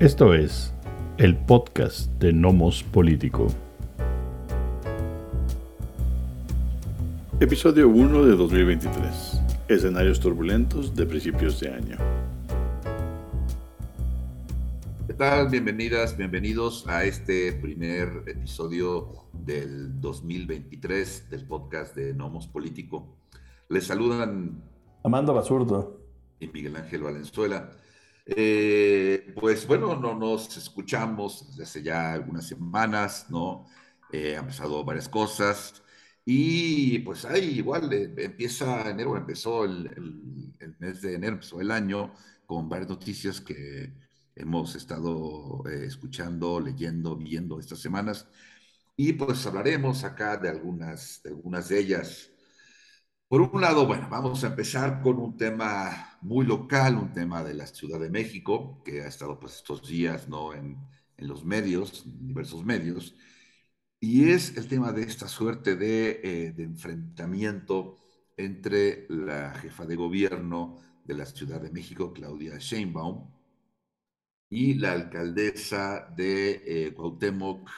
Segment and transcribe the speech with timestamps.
[0.00, 0.72] Esto es
[1.18, 3.48] el podcast de Nomos Político.
[7.38, 9.42] Episodio 1 de 2023.
[9.68, 11.98] Escenarios turbulentos de principios de año.
[15.06, 15.50] ¿Qué tal?
[15.50, 23.18] Bienvenidas, bienvenidos a este primer episodio del 2023 del podcast de Nomos Político.
[23.68, 24.62] Les saludan
[25.04, 26.00] Amanda Basurdo
[26.40, 27.70] y Miguel Ángel Valenzuela.
[28.32, 33.66] Eh, pues bueno, no nos escuchamos desde hace ya algunas semanas, ¿no?
[34.12, 35.82] Eh, han pasado varias cosas
[36.24, 39.90] y pues ahí igual eh, empieza enero, empezó el,
[40.78, 42.14] mes de enero, empezó el año
[42.46, 43.92] con varias noticias que
[44.36, 48.28] hemos estado escuchando, leyendo, viendo estas semanas
[48.96, 51.22] y pues hablaremos acá de algunas
[51.68, 52.30] de ellas.
[53.30, 57.54] Por un lado, bueno, vamos a empezar con un tema muy local, un tema de
[57.54, 60.52] la Ciudad de México, que ha estado pues estos días, ¿no?
[60.52, 60.76] En,
[61.16, 63.14] en los medios, en diversos medios,
[64.00, 67.98] y es el tema de esta suerte de, eh, de enfrentamiento
[68.36, 73.28] entre la jefa de gobierno de la Ciudad de México, Claudia Sheinbaum,
[74.50, 77.68] y la alcaldesa de eh, Cuauhtémoc,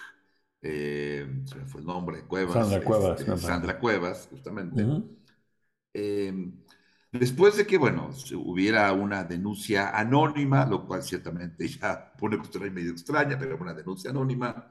[0.63, 2.55] eh, se me fue el nombre, Cuevas.
[2.55, 3.21] Sandra Cuevas.
[3.21, 4.85] Este, Sandra Cuevas, justamente.
[5.95, 6.63] Em,
[7.13, 12.93] después de que, bueno, hubiera una denuncia anónima, lo cual ciertamente ya pone cuestión medio
[12.93, 14.69] extraña, pero una denuncia anónima,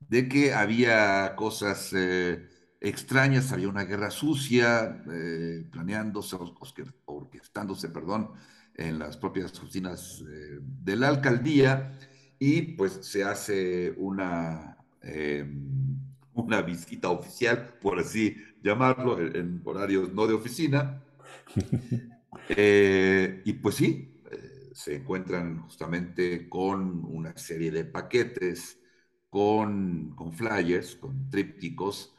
[0.00, 2.48] de que había cosas eh,
[2.80, 6.36] extrañas, había una guerra sucia eh, planeándose,
[7.06, 8.32] orquestándose, perdón,
[8.74, 11.92] en las propias oficinas eh, de la alcaldía,
[12.38, 15.96] y pues se hace una, em,
[16.34, 21.02] una visita oficial, por así llamarlo, en horarios no de oficina.
[22.48, 28.78] Eh, y pues sí, eh, se encuentran justamente con una serie de paquetes,
[29.30, 32.14] con, con flyers, con trípticos,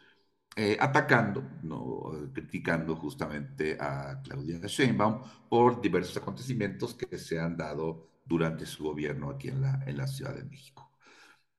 [0.58, 2.32] eh, atacando, ¿no?
[2.34, 9.32] criticando justamente a Claudia Sheinbaum por diversos acontecimientos que se han dado durante su gobierno
[9.32, 10.93] aquí en la, en la Ciudad de México.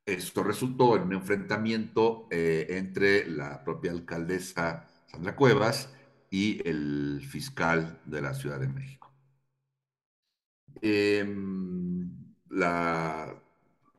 [0.07, 5.89] Esto resultó en un enfrentamiento eh, entre la propia alcaldesa Sandra Cuevas
[6.31, 9.15] y el fiscal de la Ciudad de México.
[10.83, 12.11] Em,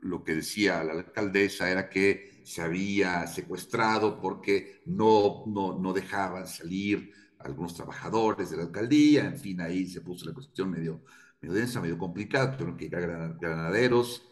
[0.01, 7.11] lo que decía la alcaldesa era que se había secuestrado porque no, no, dejaban salir
[7.39, 11.03] algunos trabajadores de la alcaldía, en fin, ahí se puso la cuestión medio,
[11.41, 14.29] medio densa, medio complicada, tuvieron que ir a granaderos.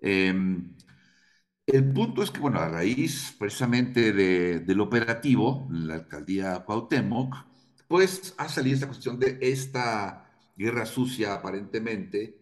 [0.00, 0.74] Em,
[1.72, 7.34] el punto es que, bueno, a raíz precisamente del operativo, la alcaldía Cuauhtémoc,
[7.88, 12.38] pues ha salido esta cuestión de esta guerra sucia aparentemente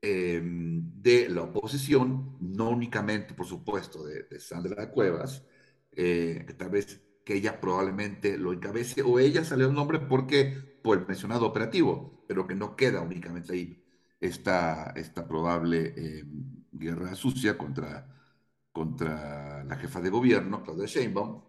[0.00, 5.44] em, de la oposición, no únicamente, por supuesto, de, Sandra Cuevas,
[5.92, 10.78] eh, que tal vez que ella probablemente lo encabece, o ella salió el nombre porque
[10.82, 13.84] por el mencionado operativo, pero que no queda únicamente ahí
[14.20, 18.12] esta, esta probable em, guerra sucia contra
[18.72, 21.42] contra la jefa de gobierno, Claudia Sheinbaum.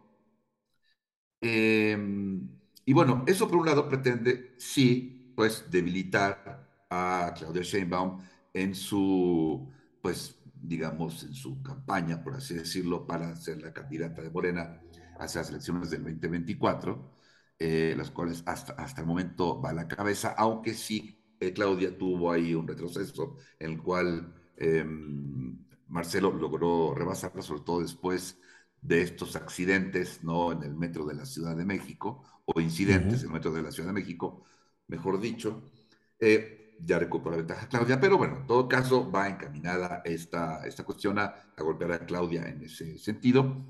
[1.41, 2.47] Em,
[2.85, 8.19] y bueno, eso por un lado pretende, sí, pues debilitar a Claudia Sheinbaum
[8.53, 9.69] en su,
[10.01, 14.81] pues, digamos, en su campaña, por así decirlo, para ser la candidata de Morena
[15.19, 17.11] hacia las elecciones del 2024,
[17.59, 21.97] eh, las cuales hasta, hasta el momento va a la cabeza, aunque sí, eh, Claudia
[21.97, 25.57] tuvo ahí un retroceso en el cual em,
[25.93, 28.39] Marcelo logró rebasarla, sobre todo después
[28.81, 30.51] de estos accidentes ¿no?
[30.51, 33.71] en el metro de la Ciudad de México, o incidentes en el metro de la
[33.71, 34.43] Ciudad de México,
[34.87, 35.71] mejor dicho.
[36.19, 40.83] Eh, ya recuperó la ventaja Claudia, pero bueno, en todo caso va encaminada esta, esta
[40.83, 43.63] cuestión a, golpear a Claudia en ese sentido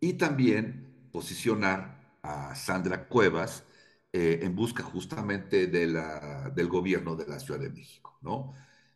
[0.00, 3.64] y también posicionar a Sandra Cuevas
[4.12, 8.54] eh, en busca justamente de la, del gobierno de la Ciudad de México, ¿no?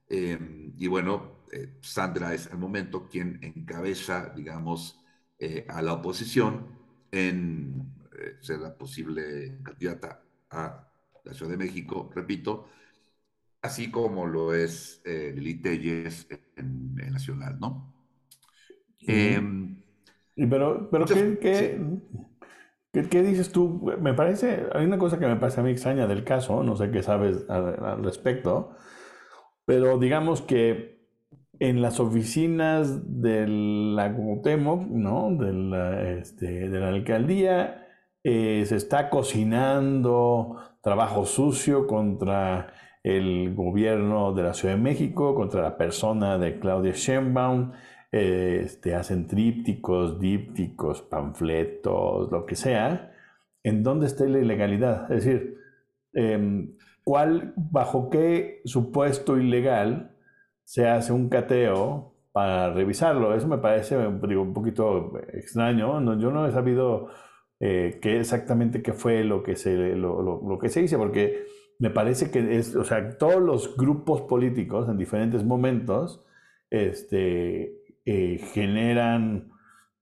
[0.08, 5.00] Em, y bueno, eh, Sandra es al momento quien encabeza, digamos,
[5.38, 6.66] eh, a la oposición
[7.10, 10.88] en eh, ser la posible candidata a
[11.24, 12.68] la Ciudad de México, repito,
[13.62, 17.92] así como lo es Lili Telles en, Nacional, ¿no?
[19.00, 19.82] Em,
[20.36, 21.78] pero, pero ¿qué,
[22.92, 23.92] qué, dices tú?
[24.00, 26.90] Me parece, hay una cosa que me parece a mí extraña del caso, no sé
[26.90, 28.76] qué sabes al respecto,
[29.64, 30.99] pero digamos que
[31.60, 35.30] en las oficinas de la Cuauhtémoc, ¿no?
[35.36, 37.86] De la, este, de la alcaldía,
[38.24, 42.72] eh, se está cocinando trabajo sucio contra
[43.02, 47.72] el gobierno de la Ciudad de México, contra la persona de Claudia Sheinbaum,
[48.10, 53.12] este, hacen trípticos, dípticos, panfletos, lo que sea,
[53.62, 55.12] ¿en dónde está la ilegalidad?
[55.12, 55.56] Es decir,
[56.14, 56.72] em,
[57.04, 60.09] ¿cuál, bajo qué supuesto ilegal
[60.70, 63.34] se hace un cateo para revisarlo?
[63.34, 66.00] Eso me parece digo, un poquito extraño.
[66.16, 67.08] yo no he sabido
[67.58, 71.44] eh, qué exactamente qué fue lo que se, lo, lo, que se hizo, porque
[71.80, 76.24] me parece que es, o sea, todos los grupos políticos en diferentes momentos
[76.70, 77.74] este,
[78.04, 79.50] eh, generan,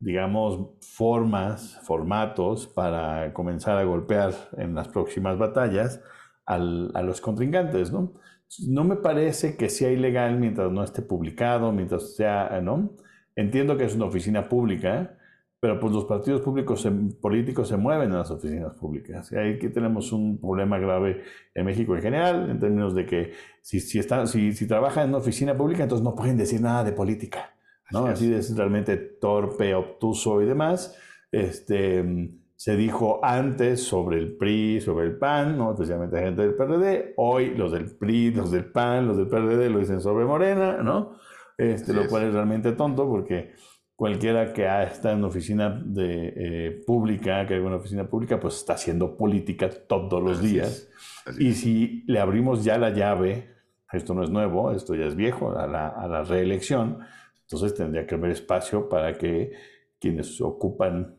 [0.00, 6.03] digamos, formas, formatos para comenzar a golpear en las próximas batallas
[6.44, 8.12] a los contrincantes, ¿no?
[8.66, 12.96] No me parece que sea ilegal mientras no esté publicado, mientras sea, ¿no?
[13.36, 15.16] Entiendo que es una oficina pública,
[15.60, 16.88] pero pues los partidos públicos
[17.20, 19.30] políticos se mueven en las oficinas públicas.
[19.32, 21.22] Y ahí que tenemos un problema grave
[21.54, 25.18] en México en general, en términos de que si, si, si, si trabajan en una
[25.18, 27.54] oficina pública, entonces no pueden decir nada de política.
[27.90, 28.06] ¿no?
[28.06, 28.56] Así, es.
[28.56, 30.96] realmente torpe, obtuso y demás.
[31.32, 35.70] Este, se dijo antes sobre el PRI, sobre el PAN, ¿no?
[35.70, 37.14] especialmente gente del PRD.
[37.16, 41.12] Hoy los del PRI, los del PAN, los del PRD lo dicen sobre Morena, ¿no?
[41.56, 43.52] Este, lo cual es realmente tonto porque
[43.94, 48.56] cualquiera que está en una oficina de, eh, pública, que hay una oficina pública, pues
[48.56, 50.88] está haciendo política todos los días.
[51.38, 53.55] y si le abrimos ya la llave,
[53.93, 56.99] esto no es nuevo, esto ya es viejo, a la, a la reelección,
[57.43, 59.52] entonces tendría que haber espacio para que
[60.00, 61.18] quienes ocupan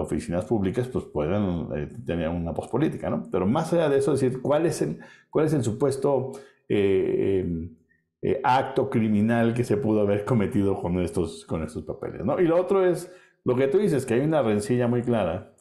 [0.00, 3.24] oficinas públicas pues puedan eh, tener una política, ¿no?
[3.30, 4.98] Pero más allá de eso, decir, ¿cuál es el,
[5.30, 6.32] cuál es el supuesto
[6.68, 7.76] eh, em,
[8.22, 12.24] eh, acto criminal que se pudo haber cometido con estos, con estos papeles.
[12.24, 12.40] ¿no?
[12.40, 13.12] Y lo otro es
[13.44, 15.52] lo que tú dices, que hay una rencilla muy clara,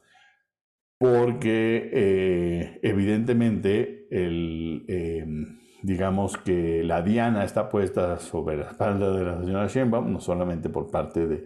[0.97, 9.23] porque eh, evidentemente el, em, digamos que la diana está puesta sobre la espalda de
[9.23, 11.43] la señora Sheinbaum, no solamente por parte de,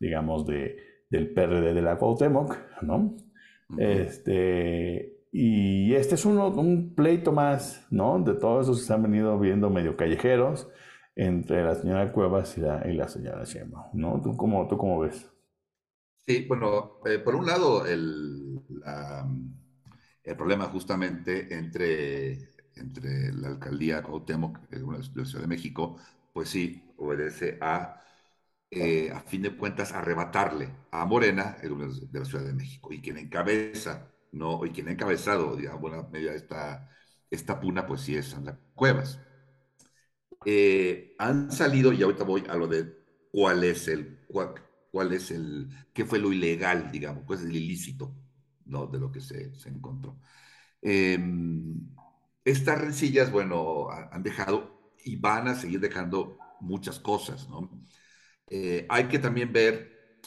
[0.00, 3.14] digamos, de, del PRD de la Cuauhtémoc, ¿no?
[3.76, 8.18] Este, y este es uno, un pleito más, ¿no?
[8.18, 10.68] De todos esos que se han venido viendo medio callejeros
[11.14, 14.22] entre la señora Cuevas y la, y la señora Sheinbaum, ¿no?
[14.22, 15.28] ¿Tú cómo, ¿Tú cómo ves?
[16.26, 18.58] Sí, bueno, eh, por un lado, el,
[20.24, 22.38] el problema justamente entre,
[22.76, 25.98] entre la alcaldía Cuauhtémoc de la Ciudad de México,
[26.32, 28.00] pues sí, obedece a,
[28.72, 31.78] eh, a fin de cuentas, arrebatarle a Morena el
[32.10, 34.64] de la Ciudad de México y quien encabeza ¿no?
[34.66, 36.90] Y quien ha encabezado, digamos, buena medida esta,
[37.30, 39.20] esta puna, pues sí es Sandra Cuevas.
[40.44, 42.96] Eh, han salido, y ahorita voy a lo de
[43.30, 44.20] cuál es el,
[44.90, 48.14] cuál, es el, qué fue lo ilegal, digamos, cuál es el ilícito,
[48.64, 48.86] ¿no?
[48.86, 50.18] De lo que se, se encontró.
[50.82, 51.88] Em,
[52.44, 57.70] estas rencillas, bueno, han dejado y van a seguir dejando muchas cosas, ¿no?
[58.54, 60.20] Eh, hay que también ver,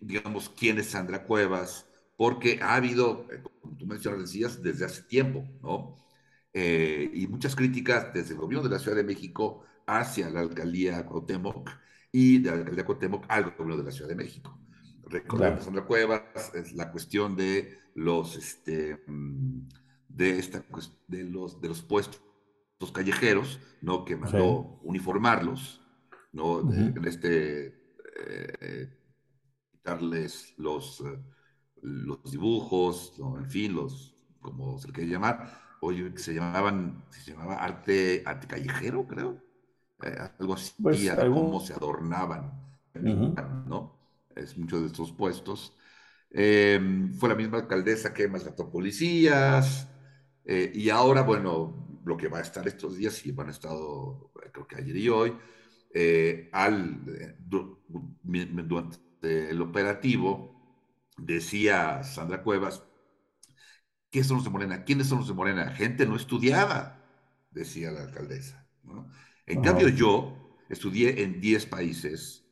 [0.00, 1.86] digamos, quién es Sandra Cuevas,
[2.16, 5.94] porque ha habido, eh, como tú mencionas, decías, desde hace tiempo, ¿no?
[6.54, 11.04] Eh, y muchas críticas desde el gobierno de la Ciudad de México hacia la alcaldía
[11.04, 11.68] Cuauhtémoc
[12.10, 14.58] y de la alcaldía Cuauhtémoc al gobierno de la Ciudad de México.
[15.04, 19.68] Recordemos, Sandra Cuevas, es la cuestión de los, este, mm,
[20.08, 20.64] de, esta,
[21.08, 22.22] de los, de los puestos
[22.78, 24.04] los callejeros, ¿no?
[24.04, 25.85] Que mandó uniformarlos,
[26.36, 26.60] ¿no?
[26.94, 27.66] En este,
[28.20, 28.88] eh,
[29.72, 31.02] quitarles los
[31.82, 37.56] los dibujos, en fin, los, como se le quiere llamar, oye, se llamaban, se llamaba
[37.56, 39.42] arte, arte callejero, creo,
[40.02, 42.52] eh, algo así, pues, cómo se adornaban,
[43.64, 43.98] ¿no?
[44.34, 45.76] Es muchos de estos puestos.
[46.30, 49.88] Em, fue la misma alcaldesa que maltrató policías,
[50.44, 54.30] eh, y ahora, bueno, lo que va a estar estos días, y van a estado,
[54.52, 55.36] creo que ayer y hoy,
[55.98, 57.00] eh, al,
[57.48, 60.54] durante el operativo,
[61.16, 62.82] decía Sandra Cuevas,
[64.10, 64.84] ¿qué son los de Morena?
[64.84, 65.72] ¿Quiénes son los de Morena?
[65.72, 67.02] Gente no estudiada,
[67.50, 68.68] decía la alcaldesa.
[69.46, 72.44] En cambio, yo estudié en 10 países,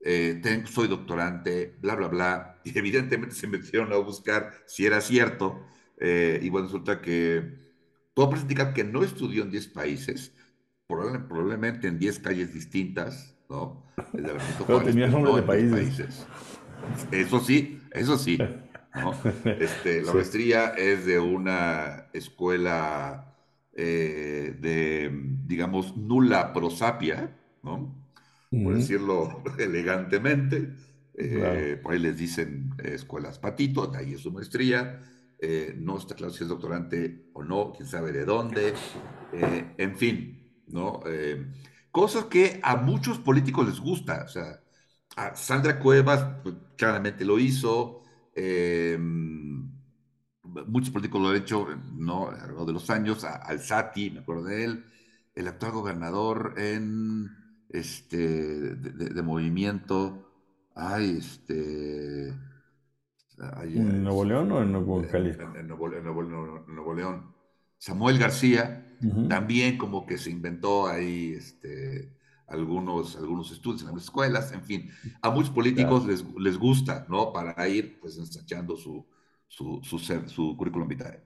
[0.00, 5.62] eh, soy doctorante, bla, bla, bla, y evidentemente se metieron a buscar si era cierto,
[5.98, 7.52] eh, y bueno, resulta que
[8.14, 10.32] puedo presentar que no estudió en 10 países,
[10.88, 13.84] probablemente en 10 calles distintas, ¿no?
[14.66, 16.26] Pero tenía nombre de países.
[17.12, 18.38] Eso sí, eso sí.
[19.44, 23.36] Este, la maestría es de una escuela
[23.74, 25.10] eh, de,
[25.46, 27.30] digamos, nula prosapia,
[27.62, 27.94] ¿no?
[28.50, 30.74] Por decirlo elegantemente.
[31.14, 35.00] Eh, por ahí les dicen escuelas patito, de ahí es su maestría.
[35.40, 38.74] Eh, no está claro si es doctorante o no, quién sabe de dónde.
[39.32, 40.37] Eh, en fin,
[40.70, 41.00] ¿no?
[41.06, 41.46] Eh,
[41.90, 44.24] cosas que a muchos políticos les gusta.
[44.24, 44.60] O sea,
[45.16, 48.02] a Sandra Cuevas pues, claramente lo hizo.
[48.34, 48.96] Eh,
[50.66, 52.28] muchos políticos lo han hecho ¿no?
[52.28, 53.24] a lo largo de los años.
[53.24, 54.84] A, Alzati, me acuerdo de él.
[55.34, 57.28] El actual gobernador en
[57.68, 58.16] este
[58.74, 60.30] de, movimiento.
[60.74, 62.28] Ay, este.
[63.62, 65.54] ¿En Nuevo León o en Nuevo Jalisco?
[65.54, 67.34] En, Nuevo, León.
[67.78, 68.87] Samuel García
[69.28, 72.12] también como que se inventó ahí este,
[72.46, 74.90] algunos, algunos estudios en las escuelas, en fin,
[75.22, 77.32] a muchos políticos les, les, gusta, ¿no?
[77.32, 79.06] Para ir pues ensachando su,
[79.46, 81.22] su, su, su currículum vitae.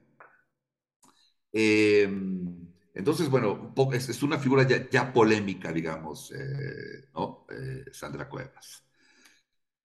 [1.53, 7.47] Em, entonces, bueno, es, es, una figura ya, ya polémica, digamos, eh, ¿no?
[7.51, 8.85] Eh, Sandra Cuevas.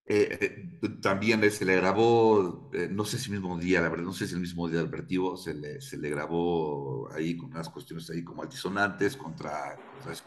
[0.10, 4.06] Eh, eh, también se le grabó, eh, no sé si el mismo día, la verdad,
[4.06, 7.52] no sé si el mismo día del operativo se le, se le grabó ahí con
[7.52, 9.76] unas cuestiones ahí como altisonantes contra,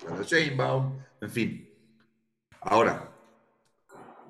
[0.06, 1.70] contra Sheinbaum, en fin.
[2.60, 3.10] Ahora,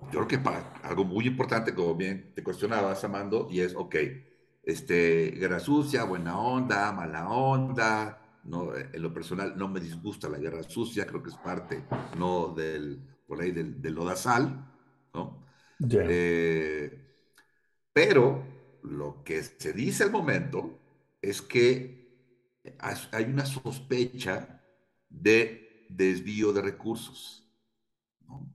[0.04, 3.97] yo creo que para algo muy importante, como bien te cuestionabas, Amando, y es, ok,
[4.62, 10.38] este, guerra sucia, buena onda, mala onda, no, en lo personal no me disgusta la
[10.38, 11.85] guerra sucia, creo que es parte,
[12.16, 14.69] no del, por ahí del, del lodazal,
[15.14, 15.46] ¿no?
[15.88, 17.00] Eh,
[17.92, 18.44] pero
[18.82, 20.78] lo que se dice al momento
[21.20, 22.00] es que
[23.12, 24.62] hay una sospecha
[25.08, 27.48] de desvío de recursos.
[28.26, 28.54] ¿no?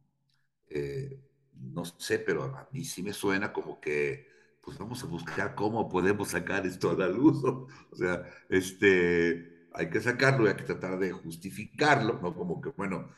[0.68, 1.20] Eh,
[1.54, 4.34] no sé, pero a mí sí me suena como que
[4.66, 7.44] pues vamos a buscar cómo podemos sacar esto a la luz.
[7.44, 12.34] O sea, este, hay que sacarlo y hay que tratar de justificarlo, ¿no?
[12.34, 13.10] Como que, bueno,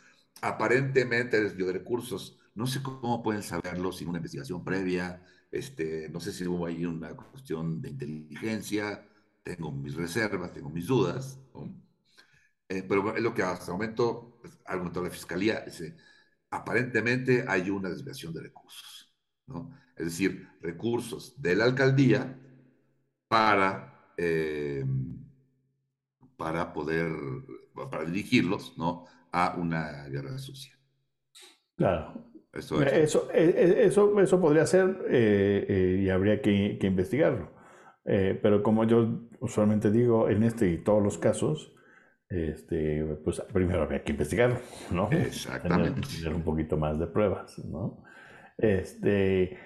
[0.41, 5.23] aparentemente desvío de recursos no sé cómo pueden saberlo sin una investigación previa.
[5.51, 9.07] Este, no sé si hubo ahí una cuestión de inteligencia.
[9.43, 11.39] Tengo mis reservas, tengo mis dudas.
[12.67, 15.61] Eh, pero es lo que hasta el momento pues, ha argumentado la fiscalía.
[15.61, 15.97] Dice,
[16.49, 19.13] aparentemente hay una desviación de recursos.
[19.45, 19.77] ¿no?
[19.95, 22.39] Es decir, recursos de la alcaldía
[23.27, 24.83] para, eh,
[26.35, 27.11] para poder,
[27.91, 29.05] para dirigirlos ¿no?
[29.31, 30.73] a una guerra sucia.
[31.75, 36.87] Claro, eso, eso, e, e, eso, eso, podría ser eh, eh, y habría que, que
[36.87, 37.51] investigarlo.
[38.05, 41.73] Eh, pero como yo usualmente digo, en este y todos los casos,
[42.29, 44.59] este, pues primero habría que investigarlo,
[44.91, 45.09] ¿no?
[45.11, 46.01] Exactamente.
[46.01, 48.03] Tener, un poquito más de pruebas, ¿no?
[48.57, 49.57] Este,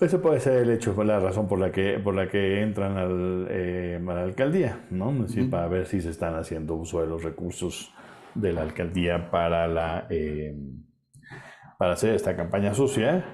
[0.00, 3.48] Eso puede ser el hecho, la razón por la que, por la que entran al,
[3.48, 5.12] a la alcaldía, ¿no?
[5.12, 7.94] Es decir, para ver si se están haciendo uso de los recursos
[8.34, 10.06] de la alcaldía para la
[11.82, 13.24] para hacer esta campaña sucia.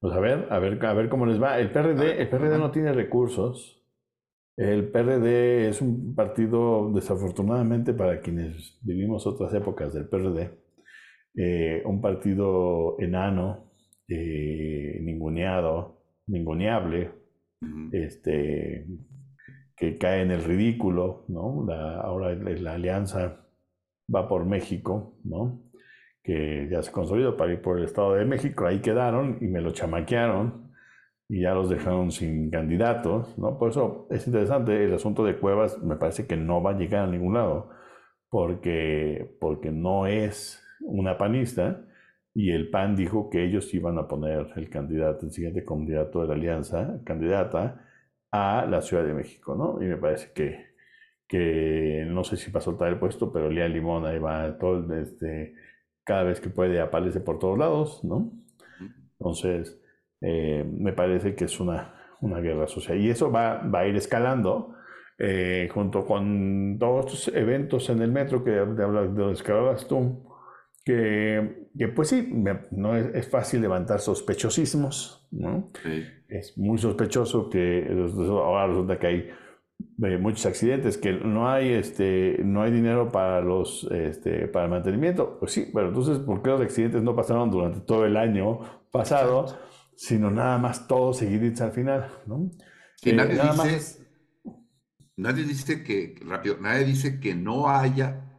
[0.00, 1.58] Pues a ver, a ver, a ver cómo les va.
[1.58, 3.84] El PRD, el PRD no tiene recursos.
[4.56, 10.50] El PRD es un partido, desafortunadamente para quienes vivimos otras épocas del PRD,
[11.36, 13.70] eh, un partido enano,
[14.08, 17.12] eh, ninguneado, ninguneable,
[17.92, 18.86] este,
[19.76, 21.70] que cae en el ridículo, ¿no?
[21.70, 23.44] ahora la alianza
[24.08, 25.63] va por México, ¿no?
[26.24, 29.60] Que ya se consolidó para ir por el Estado de México, ahí quedaron y me
[29.60, 30.72] lo chamaquearon
[31.28, 33.58] y ya los dejaron sin candidatos, ¿no?
[33.58, 37.04] Por eso es interesante, el asunto de Cuevas me parece que no va a llegar
[37.04, 37.70] a ningún lado,
[38.30, 41.84] porque, porque no es una panista
[42.34, 46.28] y el PAN dijo que ellos iban a poner el candidato, el siguiente candidato de
[46.28, 47.86] la alianza, candidata
[48.32, 49.82] a la Ciudad de México, ¿no?
[49.82, 50.74] Y me parece que,
[51.28, 54.92] que no sé si va a soltar el puesto, pero Lía Limón ahí va todo
[54.96, 55.54] este
[56.04, 58.32] cada vez que puede aparece por todos lados, ¿no?
[59.18, 59.80] Entonces,
[60.20, 63.00] eh, me parece que es una, una guerra social.
[63.00, 64.74] Y eso va, va a ir escalando
[65.18, 69.86] eh, junto con todos estos eventos en el metro que de, de los que hablabas
[69.86, 70.28] tú,
[70.84, 72.28] que, que pues sí,
[72.72, 75.70] no es, fácil levantar sospechosismos, ¿no?
[76.28, 77.86] Es muy sospechoso que
[78.28, 79.30] ahora resulta que hay
[79.96, 85.38] muchos accidentes, que no hay, este, no hay dinero para, los, este, para el mantenimiento.
[85.38, 88.60] Pues sí, pero entonces, ¿por qué los accidentes no pasaron durante todo el año
[88.90, 89.46] pasado,
[89.94, 92.10] sino nada más todos seguiditos al final?
[92.26, 92.50] ¿no?
[93.02, 94.06] Eh, nadie, dice,
[95.16, 98.32] nadie dice que, rápido, nadie dice que no haya,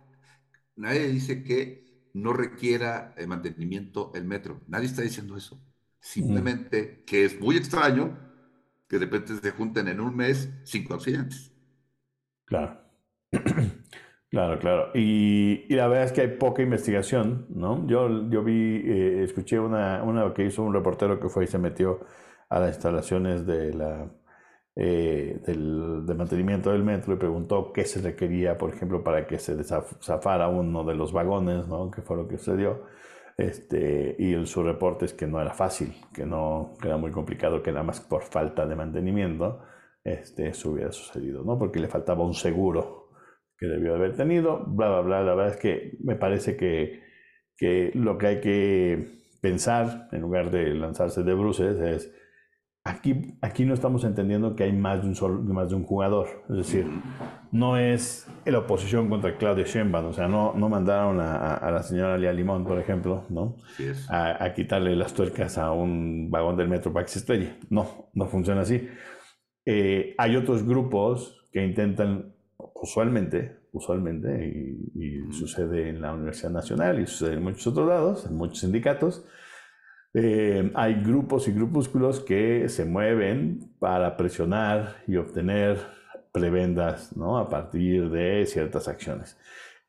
[0.75, 4.61] nadie dice que no requiera el mantenimiento el metro.
[4.67, 5.61] Nadie está diciendo eso.
[5.99, 8.24] Simplemente que es muy extraño
[8.87, 11.51] que de repente se junten en un mes cinco accidentes.
[12.45, 12.81] Claro.
[14.31, 14.91] Claro, claro.
[14.93, 17.87] Y, la verdad es que hay poca investigación, ¿no?
[17.87, 21.57] Yo, yo vi, eh, escuché una, una que hizo un reportero que fue y se
[21.57, 22.01] metió
[22.49, 24.11] a las instalaciones de la,
[24.75, 29.39] eh, del, de mantenimiento del metro y preguntó qué se requería, por ejemplo, para que
[29.39, 31.89] se zafara uno de los vagones, ¿no?
[31.89, 32.83] que fue lo que sucedió.
[33.37, 37.11] Este, y el, su reporte es que no era fácil, que, no, que era muy
[37.11, 39.61] complicado, que nada más por falta de mantenimiento
[40.05, 41.57] este, eso hubiera sucedido, ¿no?
[41.57, 43.09] porque le faltaba un seguro
[43.57, 45.23] que debió haber tenido, bla, bla, bla.
[45.23, 47.01] La verdad es que me parece que,
[47.57, 52.13] que lo que hay que pensar, en lugar de lanzarse de bruces, es
[52.87, 56.43] Aquí, aquí no estamos entendiendo que hay más de un, solo, más de un jugador.
[56.49, 56.85] Es decir,
[57.51, 60.05] no es la oposición contra Claudio Sheinbaum.
[60.05, 63.57] O sea, no, no mandaron a, a la señora Lía Limón, por ejemplo, ¿no?
[64.07, 67.55] A, a, quitarle las tuercas a un vagón del metro para que se estrelle.
[67.71, 68.87] No, no funciona así.
[69.65, 72.35] Eh, hay otros grupos que intentan,
[72.75, 74.45] usualmente, usualmente,
[74.93, 78.59] y, y sucede en la Universidad Nacional y sucede en muchos otros lados, en muchos
[78.59, 79.25] sindicatos,
[80.17, 85.77] eh, hay grupos y grupúsculos que se mueven para presionar y obtener
[86.31, 87.37] prebendas ¿no?
[87.37, 89.37] a partir de ciertas acciones.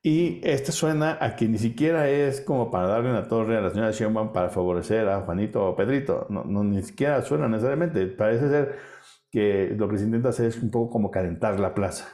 [0.03, 3.71] Y este suena a que ni siquiera es como para darle una torre a la
[3.71, 6.27] señora Sheinbaum para favorecer a Juanito o Pedrito.
[6.29, 8.05] No, no, ni siquiera suena necesariamente.
[8.09, 8.77] Parece ser
[9.31, 12.09] que lo que se intenta hacer es un poco como calentar la plaza.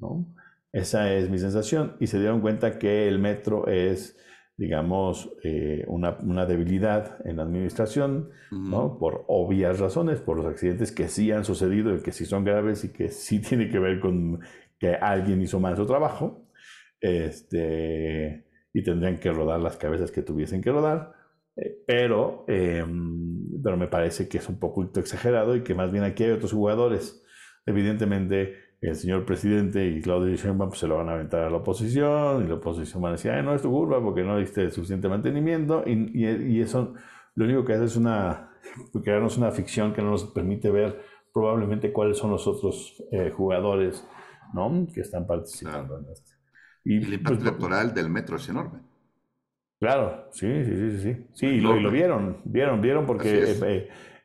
[0.00, 0.24] ¿no?
[0.72, 1.96] Esa es mi sensación.
[2.00, 4.18] Y se dieron cuenta que el metro es
[4.56, 8.98] digamos, eh, una, una, debilidad en la administración, ¿no?
[8.98, 12.84] Por obvias razones, por los accidentes que sí han sucedido y que sí son graves
[12.84, 14.40] y que sí tiene que ver con
[14.78, 16.46] que alguien hizo mal su trabajo,
[17.00, 21.12] este, y tendrían que rodar las cabezas que tuviesen que rodar,
[21.56, 26.04] eh, pero, em, pero me parece que es un poco exagerado y que más bien
[26.04, 27.24] aquí hay otros jugadores.
[27.66, 31.58] Evidentemente, el señor presidente y Claudio Sheinbaum pues, se lo van a aventar a la
[31.58, 35.08] oposición y la oposición va a decir, no es tu culpa porque no diste suficiente
[35.08, 36.94] mantenimiento y, y, eso
[37.36, 38.50] lo único que hace es una,
[39.04, 41.00] crearnos una ficción que no nos permite ver
[41.32, 44.04] probablemente cuáles son los otros eh, jugadores
[44.52, 44.86] ¿no?
[44.92, 46.32] que están participando en esto.
[46.84, 48.80] Y, el impacto pues, electoral del metro es enorme.
[49.78, 51.26] Claro, sí, sí, sí, sí.
[51.32, 53.56] Sí, y lo, vieron, vieron, vieron porque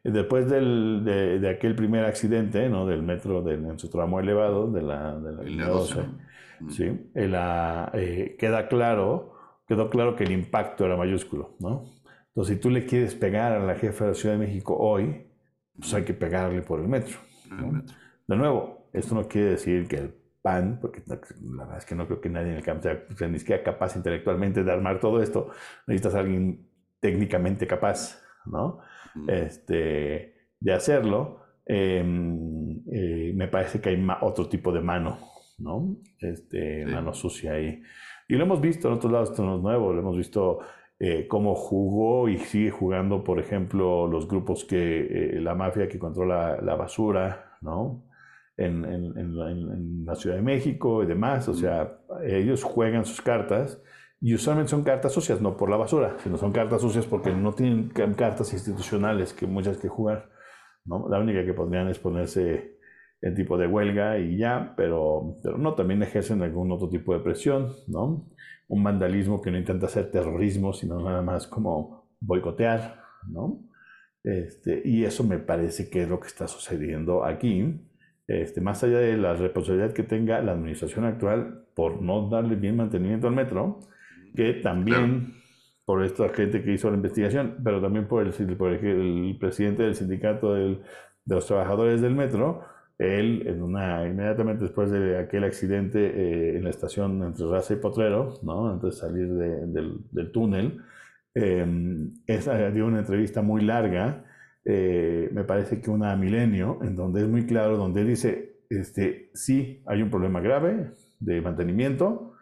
[0.03, 2.85] Después del, de, aquel primer accidente, ¿no?
[2.85, 6.05] Del metro del, en su tramo elevado, de la, de la 12,
[6.69, 7.09] ¿sí?
[7.13, 9.33] La, eh, queda claro,
[9.67, 11.85] quedó claro que el impacto era mayúsculo, ¿no?
[12.27, 15.25] Entonces, si tú le quieres pegar a la jefa de la Ciudad de México hoy,
[15.77, 17.17] pues hay que pegarle por el metro.
[18.27, 21.17] De nuevo, esto no quiere decir que el PAN, porque la
[21.63, 24.63] verdad es que no creo que nadie en el campo sea, ni siquiera capaz intelectualmente
[24.63, 25.49] de armar todo esto,
[25.87, 28.79] necesitas a alguien técnicamente capaz, ¿no?
[29.27, 35.17] Este, de hacerlo, em, eh, me parece que hay otro tipo de mano,
[35.59, 35.97] ¿no?
[36.19, 37.81] Este, Mano sucia ahí.
[38.27, 40.59] Y lo hemos visto en otros lados, esto no es nuevo, lo hemos visto
[40.99, 45.99] eh, cómo jugó y sigue jugando, por ejemplo, los grupos que, eh, la mafia que
[45.99, 48.03] controla la basura, ¿no?
[48.57, 53.79] En, en, en, la Ciudad de México y demás, o sea, ellos juegan sus cartas
[54.19, 57.53] y usualmente son cartas sucias, no por la basura, sino son cartas sucias porque no
[57.53, 60.29] tienen cartas institucionales que muchas que jugar.
[60.85, 61.07] ¿no?
[61.09, 62.77] La única que podrían es ponerse
[63.21, 67.19] en tipo de huelga y ya, pero, pero no, también ejercen algún otro tipo de
[67.19, 68.29] presión, ¿no?
[68.67, 73.63] Un vandalismo que no intenta ser terrorismo, sino nada más como boicotear, ¿no?
[74.23, 77.81] Este, y eso me parece que es lo que está sucediendo aquí,
[78.27, 82.75] este, más allá de la responsabilidad que tenga la administración actual por no darle bien
[82.75, 83.79] mantenimiento al metro,
[84.37, 85.33] que también
[85.83, 89.95] por esta gente que hizo la investigación, pero también por el, por el, presidente del
[89.95, 90.79] sindicato de
[91.25, 92.61] los trabajadores del metro,
[92.99, 97.77] él, en una, inmediatamente después de aquel accidente eh, en la estación entre Raza y
[97.77, 98.69] Potrero, ¿no?
[98.69, 100.81] antes de salir del, del, túnel,
[101.35, 101.65] eh,
[102.73, 104.23] dio una entrevista muy larga,
[104.65, 109.31] eh, me parece que una milenio, en donde es muy claro, donde él dice, este,
[109.33, 112.33] sí, hay un problema grave de mantenimiento,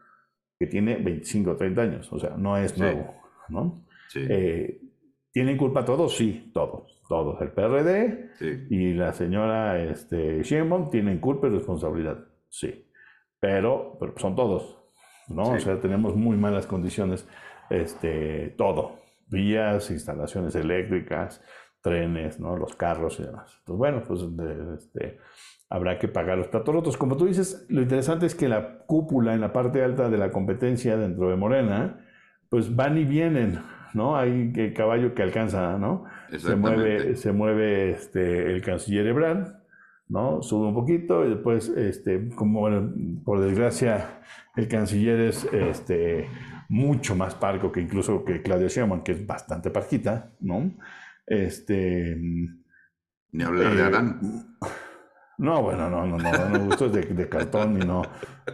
[0.57, 3.15] que tiene 25 o 30 años, o sea, no es nuevo,
[3.49, 3.85] ¿no?
[4.15, 4.81] Eh,
[5.31, 6.15] ¿Tienen culpa todos?
[6.15, 7.41] Sí, todos, todos.
[7.41, 12.87] El PRD y la señora este, Sheinbaum tienen culpa y responsabilidad, sí.
[13.39, 14.79] Pero, pero son todos,
[15.27, 15.51] ¿no?
[15.51, 17.27] O sea, tenemos muy malas condiciones,
[17.69, 18.99] este, todo.
[19.27, 21.43] Vías, instalaciones eléctricas,
[21.85, 22.57] trenes, ¿no?
[22.57, 23.55] Los carros y demás.
[23.59, 24.21] Entonces, bueno, pues
[24.79, 25.19] este,
[25.69, 26.97] habrá que pagar los platos rotos.
[26.97, 30.31] Como tú dices, lo interesante es que la cúpula en la parte alta de la
[30.31, 32.03] competencia dentro de Morena,
[32.49, 33.59] pues van y vienen,
[33.93, 34.17] ¿no?
[34.17, 36.05] Hay que caballo que alcanza, ¿no?
[36.35, 39.53] Se mueve, se mueve este, el canciller Ebrard,
[40.07, 40.41] ¿no?
[40.41, 42.67] Sube un poquito y después, este, como
[43.23, 44.21] por desgracia,
[44.55, 46.29] el canciller es este,
[46.67, 50.71] mucho más parco que incluso que Claudia Sheinbaum, que es bastante parquita, ¿no?
[51.25, 52.17] Este...
[53.31, 54.19] Ni hablar de eh, Arán.
[55.37, 58.03] No, bueno, no, no, no, no, gusto es de, cartón y no,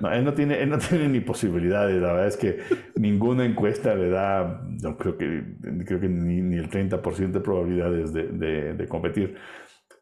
[0.01, 2.59] no, él no tiene, él no tiene ni posibilidades, la verdad es que
[2.95, 5.43] ninguna encuesta le da, no creo que,
[5.85, 9.35] creo que ni, ni el 30% de probabilidades de, de, competir,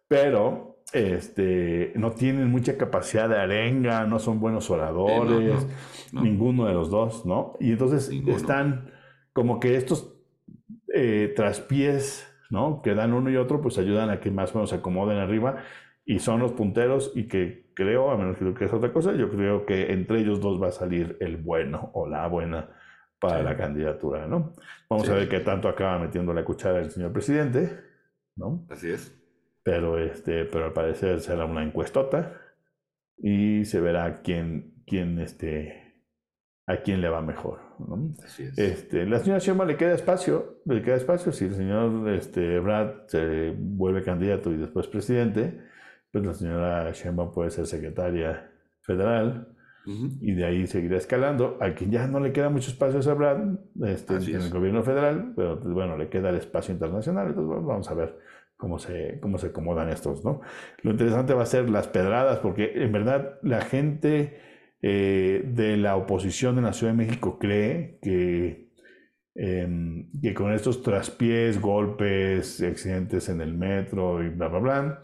[0.07, 5.67] pero este, no tienen mucha capacidad de arenga, no son buenos oradores,
[6.13, 7.57] ninguno de los dos, ¿no?
[7.59, 8.89] Y entonces están
[9.33, 10.15] como que estos
[10.93, 12.81] eh, traspiés, ¿no?
[12.81, 15.57] Que dan uno y otro, pues ayudan a que más o menos se acomoden arriba
[16.05, 19.65] y son los punteros y que creo, a menos que es otra cosa, yo creo
[19.65, 22.69] que entre ellos dos va a salir el bueno o la buena
[23.19, 24.53] para la candidatura, ¿no?
[24.89, 27.79] Vamos a ver qué tanto acaba metiendo la cuchara el señor presidente,
[28.35, 28.65] ¿no?
[28.69, 29.15] Así es.
[29.61, 32.33] Pero, este, pero al parecer será una encuestota
[33.17, 35.95] y se verá quién, quién, este,
[36.65, 37.68] a quién le va mejor.
[37.87, 38.13] ¿No?
[38.23, 38.57] Así es.
[38.57, 43.07] Este, la señora Sheinbaum le queda espacio, le queda espacio si el señor este, Brad
[43.07, 45.59] se vuelve candidato y después presidente,
[46.11, 49.47] pues la señora Sheinbaum puede ser secretaria federal
[49.85, 51.57] y de ahí seguirá escalando.
[51.59, 53.39] A quien ya no le queda mucho espacio a Brad
[53.85, 57.29] este, en el gobierno federal, pero pues, bueno, le queda el espacio internacional.
[57.29, 58.19] Entonces vamos a ver
[58.55, 60.41] cómo se, cómo se acomodan estos, ¿no?
[60.83, 64.37] Lo interesante va a ser las pedradas, porque en verdad la gente
[64.81, 68.69] eh, de la oposición en la Ciudad de México cree que,
[69.35, 75.01] em, que con estos traspiés, golpes, accidentes en el metro y bla, bla, bla,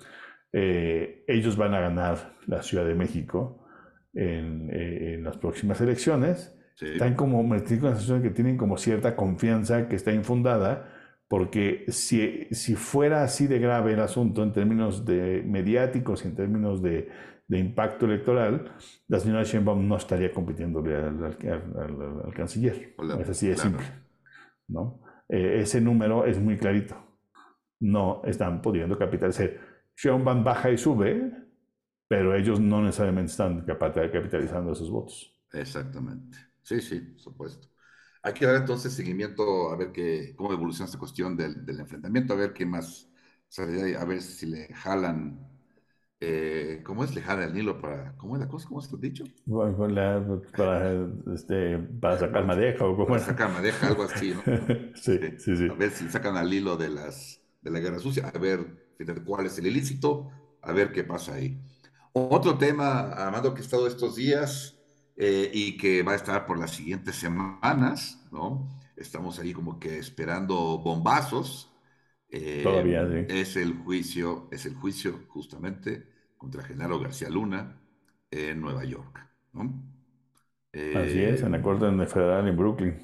[0.54, 3.66] eh, ellos van a ganar la Ciudad de México
[4.14, 6.58] en, eh, las próximas elecciones.
[6.80, 10.90] Están como, me con la sensación que tienen como cierta confianza que está infundada,
[11.28, 16.36] porque si, si fuera así de grave el asunto en términos de mediáticos y en
[16.36, 17.10] términos de,
[17.48, 18.76] de impacto electoral,
[19.08, 22.96] la señora Sheinbaum no estaría compitiendo al, al, canciller.
[23.20, 23.86] es así de simple.
[24.68, 25.00] ¿no?
[25.30, 26.96] Eh, ese número es muy clarito.
[27.80, 29.52] No están pudiendo capitalizar
[29.96, 31.32] Sheinbaum baja y sube,
[32.08, 35.32] pero ellos no necesariamente están capitalizando esos votos.
[35.54, 36.38] Exactamente.
[36.62, 37.68] Sí, sí, por supuesto.
[38.24, 42.38] Hay que dar entonces seguimiento a ver qué, cómo evoluciona esta cuestión del, enfrentamiento, a
[42.38, 43.08] ver qué más,
[43.60, 45.55] a ver si le jalan,
[46.28, 47.14] eh, ¿cómo es?
[47.14, 48.68] Le jalan el hilo para, ¿cómo es la cosa?
[48.68, 49.24] ¿Cómo lo dicho?
[50.58, 54.42] para, este, para sacar madeja o cómo Para sacar madeja, algo así, ¿no?
[54.96, 55.68] sí, sí, sí.
[55.70, 58.88] A ver si sacan al hilo de, las, de la guerra sucia, a ver
[59.26, 61.60] cuál es el ilícito, a ver qué pasa ahí.
[62.14, 64.80] Otro tema, Armando, que ha estado estos días
[65.18, 68.70] eh, y que va a estar por las siguientes semanas, ¿no?
[68.96, 71.72] Estamos ahí como que esperando bombazos.
[72.30, 73.26] Eh, Todavía, sí.
[73.30, 76.15] Es el juicio, es el juicio justamente
[76.46, 77.82] contra Genaro García Luna
[78.30, 79.20] en Nueva York,
[79.54, 79.84] ¿no?
[80.72, 83.02] Así es, en la Corte Federal en Brooklyn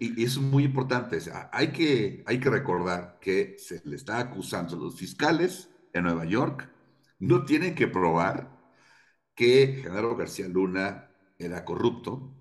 [0.00, 1.18] y, es muy importante.
[1.52, 6.24] hay, que, hay que recordar que se le está acusando a los fiscales en Nueva
[6.24, 6.68] York.
[7.20, 8.50] No tienen que probar
[9.36, 12.34] que Genaro García Luna era corrupto,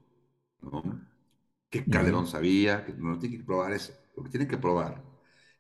[1.70, 3.94] que Calderón sabía, que no tienen que probar eso.
[4.16, 5.04] Lo que tienen que probar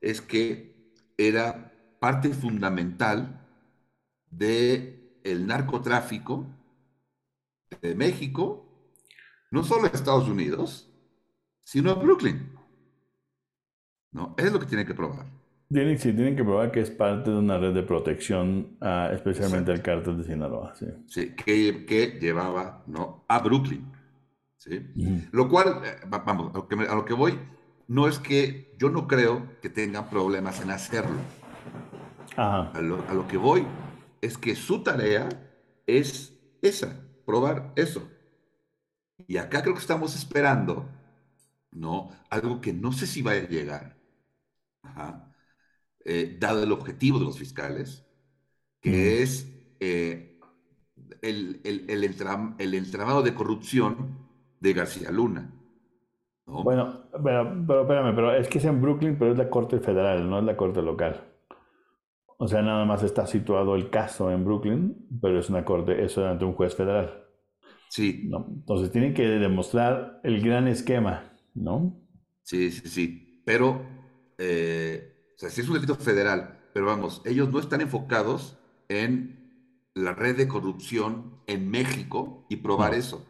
[0.01, 3.46] es que era parte fundamental
[4.37, 6.45] del el narcotráfico
[7.81, 8.65] de México,
[9.51, 10.89] no solo de Estados Unidos,
[11.63, 12.49] sino a Brooklyn.
[14.11, 14.35] ¿No?
[14.37, 15.25] Es lo que tienen que probar.
[15.69, 18.77] Tienen, sí, tienen que probar que es parte de una red de protección,
[19.11, 20.73] especialmente el cártel de Sinaloa.
[20.75, 23.25] Sí, sí que, que, llevaba ¿no?
[23.27, 23.85] a Brooklyn.
[24.57, 24.81] ¿sí?
[25.31, 27.37] Lo cual, eh, vamos, a lo, que a lo que voy,
[27.89, 31.17] no es que yo no creo que tengan problemas en hacerlo.
[32.37, 32.71] Ajá.
[32.73, 33.65] A, lo, a lo que voy
[34.21, 35.29] es que su tarea
[35.85, 38.07] es esa, probar eso.
[39.27, 40.87] Y acá creo que estamos esperando
[41.71, 42.09] ¿no?
[42.29, 43.95] Algo que no sé si va a llegar,
[46.05, 48.05] eh, dado el objetivo de los fiscales,
[48.81, 50.39] que es eh,
[51.21, 52.03] el, el,
[52.73, 54.17] entramado de corrupción
[54.59, 55.53] de García Luna.
[56.45, 60.39] Bueno, pero, espérame, pero es que es en Brooklyn, pero es la Corte Federal, no
[60.39, 61.36] es la Corte Local.
[62.37, 66.25] O sea, nada más está situado el caso en Brooklyn, pero es una corte, eso
[66.25, 67.23] ante un juez federal.
[67.89, 68.29] Sí.
[68.31, 71.33] Entonces tienen que demostrar el gran esquema.
[71.57, 71.99] ¿no?
[72.43, 73.41] Sí, sí, sí.
[73.45, 73.85] Pero,
[74.37, 78.57] eh, o sea, sí es un delito federal, pero vamos, ellos no están enfocados
[78.89, 83.25] en la red de corrupción en México y probar eso.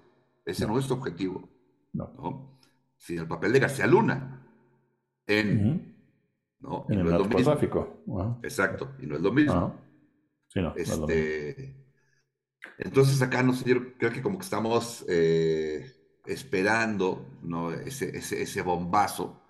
[0.46, 0.72] Ese no.
[0.72, 1.50] es nuestro objetivo.
[1.94, 2.14] No.
[2.18, 2.60] ¿no?
[2.98, 4.46] Sino el papel de García Luna
[5.26, 5.87] en,
[6.60, 6.86] ¿no?
[6.90, 8.04] en el narcotráfico.
[8.44, 9.76] Exacto, y no es lo mismo.
[10.48, 11.76] Sí, no, este,
[12.78, 15.06] Entonces acá, no sé, yo creo que como que estamos...
[15.08, 15.94] Eh,
[16.28, 17.72] esperando ¿no?
[17.72, 19.42] ese, ese, bombazo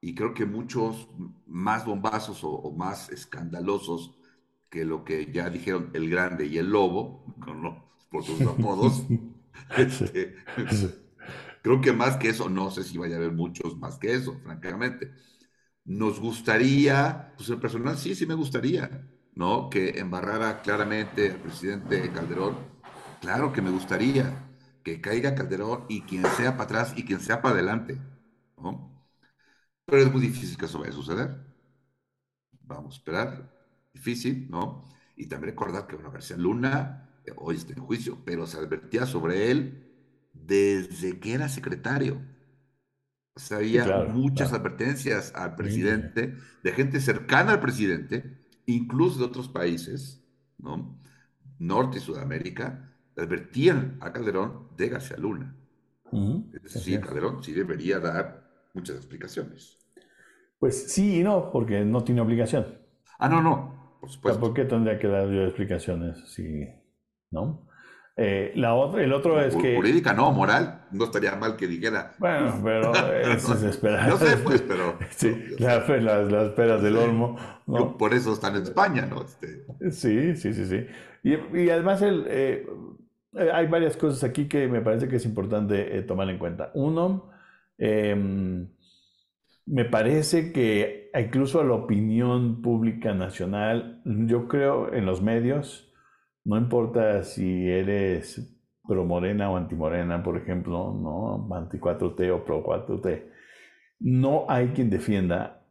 [0.00, 1.08] y creo que muchos
[1.46, 4.18] más bombazos o, más escandalosos
[4.68, 7.24] que lo que ya dijeron el grande y el lobo,
[8.10, 9.04] por sus apodos,
[9.78, 10.36] este,
[11.62, 14.38] creo que más que eso, no sé si vaya a haber muchos más que eso,
[14.42, 15.12] francamente.
[15.84, 19.68] Nos gustaría, pues el personal sí, sí me gustaría, ¿no?
[19.68, 22.56] Que embarrara claramente al presidente Calderón.
[23.20, 24.32] Claro que me gustaría
[24.82, 27.98] que caiga Calderón y quien sea para atrás y quien sea para adelante,
[28.58, 28.90] ¿no?
[29.86, 31.36] Pero es muy difícil que eso vaya a suceder.
[32.62, 33.50] Vamos a esperar.
[33.92, 34.88] Difícil, ¿no?
[35.16, 39.06] Y también recordar que, bueno, García Luna eh, hoy está en juicio, pero se advertía
[39.06, 39.86] sobre él
[40.32, 42.20] desde que era secretario.
[43.36, 49.48] O sea, había muchas advertencias al presidente, de gente cercana al presidente, incluso de otros
[49.48, 50.24] países,
[50.58, 51.00] ¿no?
[51.58, 55.56] Norte y Sudamérica, advertían a Calderón de García Luna.
[56.52, 59.78] Es decir, Calderón sí debería dar muchas explicaciones.
[60.60, 62.66] Pues sí y no, porque no tiene obligación.
[63.18, 64.40] Ah, no, no, por supuesto.
[64.40, 66.68] ¿Por qué tendría que dar yo explicaciones si,
[67.30, 67.66] no?
[68.16, 69.74] Eh, la otra, el otro es que...
[69.74, 72.12] Jurídica no, moral, no estaría mal que dijera.
[72.18, 74.08] Bueno, pero eso es esperar.
[74.08, 74.96] No sé, pues, pero...
[75.10, 77.36] sí, las, las, peras del olmo.
[77.98, 79.22] Por eso están en España, ¿no?
[79.22, 79.64] Este...
[79.90, 80.86] Sí, sí, sí, sí.
[81.24, 82.66] Y, y además el, eh,
[83.34, 86.70] hay varias cosas aquí que me parece que es importante eh, tomar en cuenta.
[86.74, 87.30] Uno,
[87.78, 88.68] em,
[89.66, 95.92] me parece que incluso a la opinión pública nacional, yo creo en los medios,
[96.44, 98.54] no importa si eres
[98.86, 101.54] pro morena o anti morena, por ejemplo, ¿no?
[101.54, 103.22] Anti 4T o pro 4T,
[104.00, 105.64] no hay quien defienda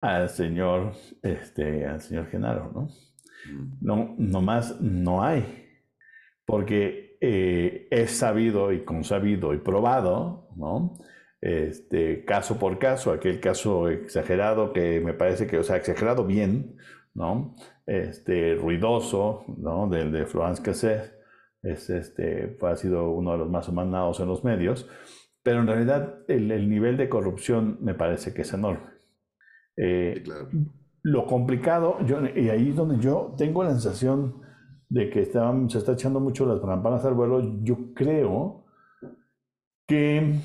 [0.00, 2.82] al señor, este, al señor Genaro, ¿no?
[3.52, 3.78] Mm.
[3.80, 5.68] No, nomás no hay,
[6.46, 10.98] porque eh, es sabido y consabido y probado, ¿no?
[11.40, 16.76] Este, caso por caso, aquel caso exagerado que me parece que, o sea, exagerado bien,
[17.14, 17.54] ¿no?
[17.86, 19.88] Este, ruidoso, ¿no?
[19.88, 21.12] Del de Florence Cassé,
[21.62, 24.88] es, este, ha sido uno de los más mandados en los medios,
[25.42, 28.90] pero en realidad el, nivel de corrupción me parece que es enorme.
[29.76, 30.24] Eh,
[31.02, 34.42] lo complicado, yo, y ahí es donde yo tengo la sensación
[34.88, 38.64] de que se está echando mucho las campanas al vuelo, yo creo
[39.86, 40.40] que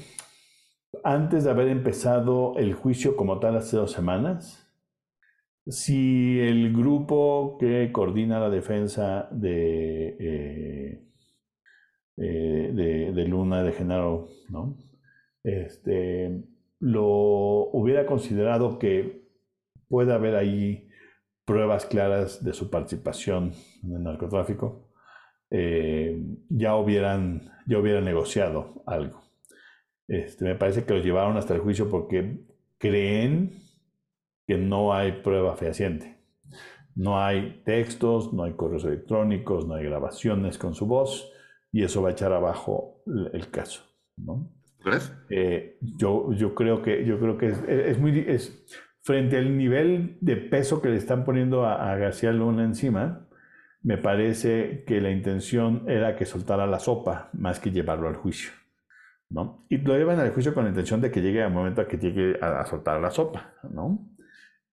[1.04, 4.61] antes de haber empezado el juicio como tal hace dos semanas,
[5.68, 11.08] si el grupo que coordina la defensa de, eh,
[12.18, 14.78] eh, de, Luna, de Genaro, ¿no?
[15.44, 16.44] este,
[16.80, 19.28] lo hubiera considerado que
[19.88, 20.90] puede haber ahí
[21.46, 24.90] pruebas claras de su participación en el narcotráfico,
[25.50, 29.22] eh, ya, hubieran, ya hubieran negociado algo.
[30.08, 32.40] Este, me parece que los llevaron hasta el juicio porque
[32.78, 33.52] creen
[34.52, 36.18] que no hay prueba fehaciente.
[36.94, 41.32] No hay textos, no hay correos electrónicos, no hay grabaciones con su voz
[41.72, 43.84] y eso va a echar abajo el caso.
[44.18, 44.52] ¿no?
[45.30, 48.20] Eh, yo, yo creo que, yo creo que es, es muy...
[48.28, 48.66] Es,
[49.04, 53.26] frente al nivel de peso que le están poniendo a, a García Luna encima,
[53.82, 58.52] me parece que la intención era que soltara la sopa más que llevarlo al juicio.
[59.32, 59.66] ¿no?
[59.70, 61.98] Y lo llevan al juicio con la intención de que llegue al momento a que
[61.98, 64.08] llegue a, soltar la sopa, ¿no?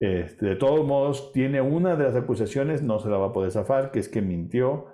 [0.00, 3.50] Este, de todos modos, tiene una de las acusaciones, no se la va a poder
[3.50, 4.86] zafar, que es que mintió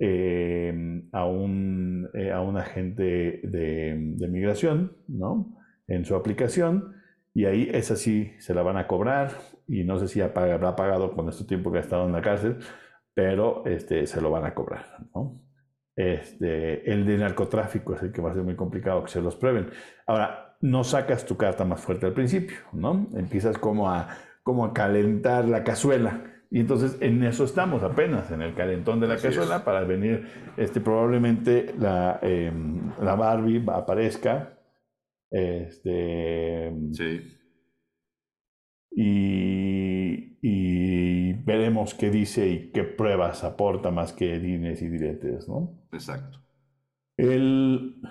[0.00, 5.56] eh, a, un, eh, a un agente de, de, migración, ¿no?
[5.86, 6.94] En su aplicación,
[7.34, 9.30] y ahí esa sí se la van a cobrar,
[9.68, 12.58] y no sé si habrá pagado con este tiempo que ha estado en la cárcel,
[13.14, 15.40] pero este, se lo van a cobrar, ¿no?
[15.94, 19.36] Este, el de narcotráfico es el que va a ser muy complicado que se los
[19.36, 19.70] prueben.
[20.06, 23.08] Ahora, no sacas tu carta más fuerte al principio, ¿no?
[23.14, 24.08] Empiezas como a,
[24.42, 26.32] como a calentar la cazuela.
[26.50, 30.26] Y entonces en eso estamos apenas, en el calentón de la cazuela, para venir,
[30.58, 34.58] este, probablemente la, em, la Barbie aparezca.
[35.30, 37.38] Este, sí.
[38.90, 45.86] Y, y, veremos qué dice y qué pruebas aporta más que dines y diretes, ¿no?
[45.90, 46.38] Exacto.
[47.16, 48.02] El,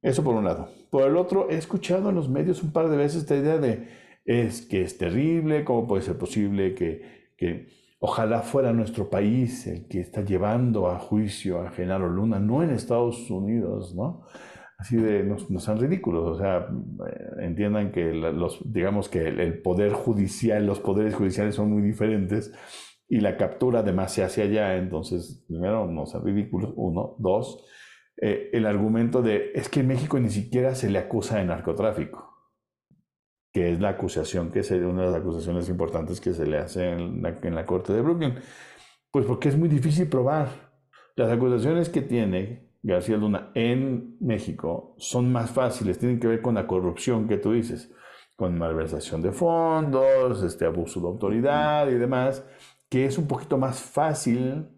[0.00, 0.70] eso por un lado.
[0.90, 3.88] Por el otro, he escuchado en los medios un par de veces esta idea de
[4.28, 9.88] es que es terrible, cómo puede ser posible que, que ojalá fuera nuestro país el
[9.88, 14.26] que está llevando a juicio a Genaro Luna, no en Estados Unidos, ¿no?
[14.76, 19.62] Así de, no, no sean ridículos, o sea, eh, entiendan que los, digamos que el,
[19.62, 22.52] poder judicial, los poderes judiciales son muy diferentes
[23.08, 27.64] y la captura además se hace allá, entonces, primero, no sean ridículos, uno, dos,
[28.20, 32.37] eh, el argumento de, es que en México ni siquiera se le acusa de narcotráfico.
[33.52, 36.90] Que es la acusación que se, una de las acusaciones importantes que se le hace
[36.90, 38.34] en la, en la corte de Brooklyn.
[39.10, 40.48] Pues porque es muy difícil probar.
[41.16, 46.54] Las acusaciones que tiene García Luna en México son más fáciles, tienen que ver con
[46.54, 47.92] la corrupción que tú dices,
[48.36, 52.46] con malversación de fondos, este abuso de autoridad y demás,
[52.88, 54.68] que es un poquito más fácil,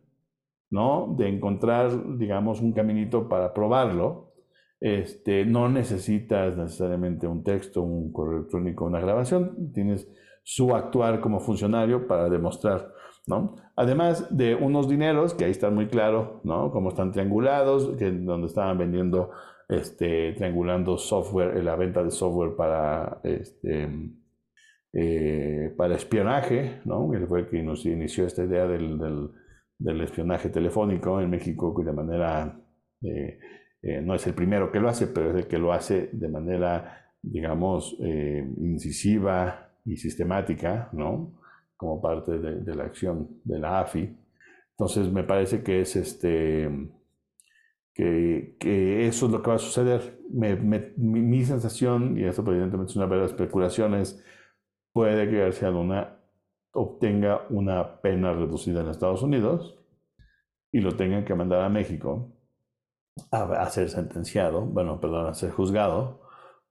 [0.70, 1.14] ¿no?
[1.18, 4.29] De encontrar, digamos, un caminito para probarlo.
[4.80, 10.08] Este, no necesitas necesariamente un texto, un correo electrónico, una grabación, tienes
[10.42, 12.94] su actuar como funcionario para demostrar
[13.76, 16.70] Además de unos dineros, que ahí están muy claro, ¿no?
[16.70, 19.30] Como están triangulados, donde estaban vendiendo,
[19.68, 23.88] este, triangulando software, eh, la venta de software para, este,
[24.92, 27.08] eh, para espionaje, ¿no?
[27.28, 28.98] Fue el que inició esta idea del,
[29.78, 32.60] del, espionaje telefónico en México, de manera,
[33.02, 33.38] eh,
[33.82, 37.12] no es el primero que lo hace, pero es el que lo hace de manera,
[37.22, 41.40] digamos, incisiva y sistemática, ¿no?
[41.80, 44.14] como parte de, la acción de la AFI.
[44.72, 46.70] Entonces me parece que es este
[47.94, 50.20] que, que eso es lo que va a suceder.
[50.28, 54.22] mi, sensación, y esto evidentemente es una verdadera especulación, es
[54.92, 56.18] puede que García Luna
[56.72, 59.78] obtenga una pena reducida en Estados Unidos
[60.70, 62.30] y lo tengan que mandar a México
[63.30, 66.22] a, ser sentenciado, bueno, perdón, a ser juzgado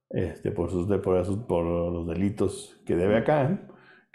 [0.09, 3.69] este, por, sus, por, por los delitos que debe acá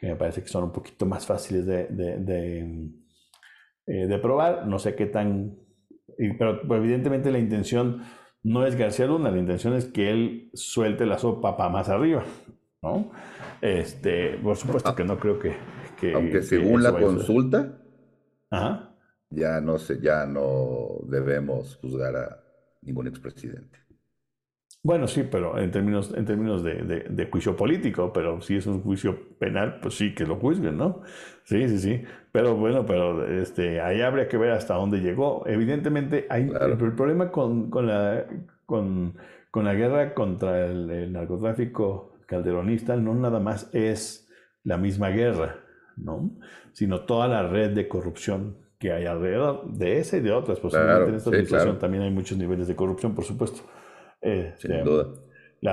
[0.04, 2.90] que me parece que son un poquito más fáciles de, de,
[3.86, 4.66] eh, de, probar.
[4.66, 5.56] No sé qué tan...
[6.16, 8.02] Pero evidentemente la intención
[8.42, 12.24] no es García Luna, la intención es que él suelte la sopa para más arriba,
[12.82, 13.10] ¿no?
[13.62, 15.56] Este, por supuesto que no creo que...
[15.98, 17.80] que Aunque según la consulta,
[19.34, 22.44] ya no sé, ya no debemos juzgar a
[22.82, 23.84] ningún expresidente.
[24.84, 28.82] Bueno, sí, pero en términos, en términos de, de, juicio político, pero si es un
[28.82, 31.00] juicio penal, pues sí que lo juzguen, ¿no?
[31.44, 32.02] Sí, sí, sí.
[32.30, 35.46] Pero bueno, pero este, ahí habría que ver hasta dónde llegó.
[35.46, 38.26] Evidentemente, hay, el, problema con, con, la,
[38.66, 39.16] con,
[39.50, 44.28] con, la guerra contra el, narcotráfico calderonista no nada más es
[44.64, 45.60] la misma guerra,
[45.96, 46.30] ¿no?
[46.72, 50.60] Sino toda la red de corrupción que hay alrededor de esa y de otras.
[50.60, 53.62] Posiblemente en esta situación también hay muchos niveles de corrupción, por supuesto.
[54.20, 55.14] Sin este, duda.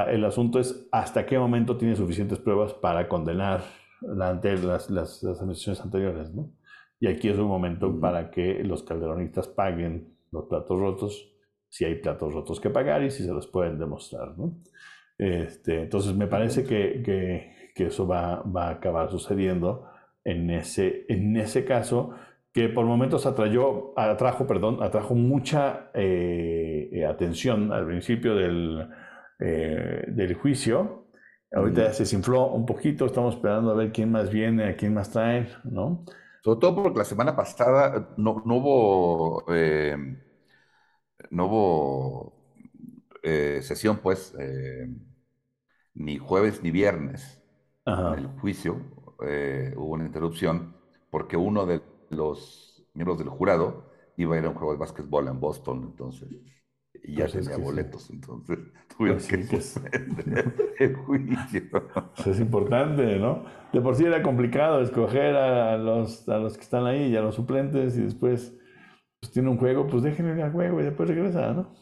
[0.07, 3.63] el asunto es hasta qué momento tiene suficientes pruebas para condenar
[3.99, 6.53] la, las, las, las, administraciones anteriores, ¿no?
[7.01, 11.33] Y aquí es un momento para que los calderonistas paguen los platos rotos,
[11.67, 14.57] si hay platos rotos que pagar y si se los pueden demostrar, ¿no?
[15.17, 19.85] Este, entonces me parece que, que, que eso va, va, a acabar sucediendo
[20.23, 22.11] en ese, en ese caso
[22.53, 28.89] que por momentos atrayó, atrajo, perdón, atrajo mucha eh, eh, atención al principio del,
[29.39, 31.07] eh, del juicio.
[31.53, 35.11] Ahorita se desinfló un poquito, estamos esperando a ver quién más viene, a quién más
[35.11, 36.05] trae, ¿no?
[36.43, 39.45] Sobre todo porque la semana pasada no, no hubo,
[41.29, 42.33] no hubo
[43.21, 44.33] sesión, pues,
[45.93, 47.43] ni jueves ni viernes
[47.85, 48.77] en el juicio.
[49.19, 50.77] hubo una interrupción
[51.11, 55.27] porque uno de los miembros del jurado iba a ir a un juego de básquetbol
[55.27, 56.29] en Boston, entonces,
[57.03, 58.59] y ya pues tenía boletos, entonces
[58.97, 59.81] tuvieron pues que pues.
[60.79, 61.61] el juicio.
[62.25, 63.45] es importante, ¿no?
[63.71, 67.21] De por sí era complicado escoger a los, a los que están ahí y a
[67.21, 68.57] los suplentes y después
[69.19, 71.73] pues, tiene un juego, pues déjenle ir al juego y después regresa, ¿no?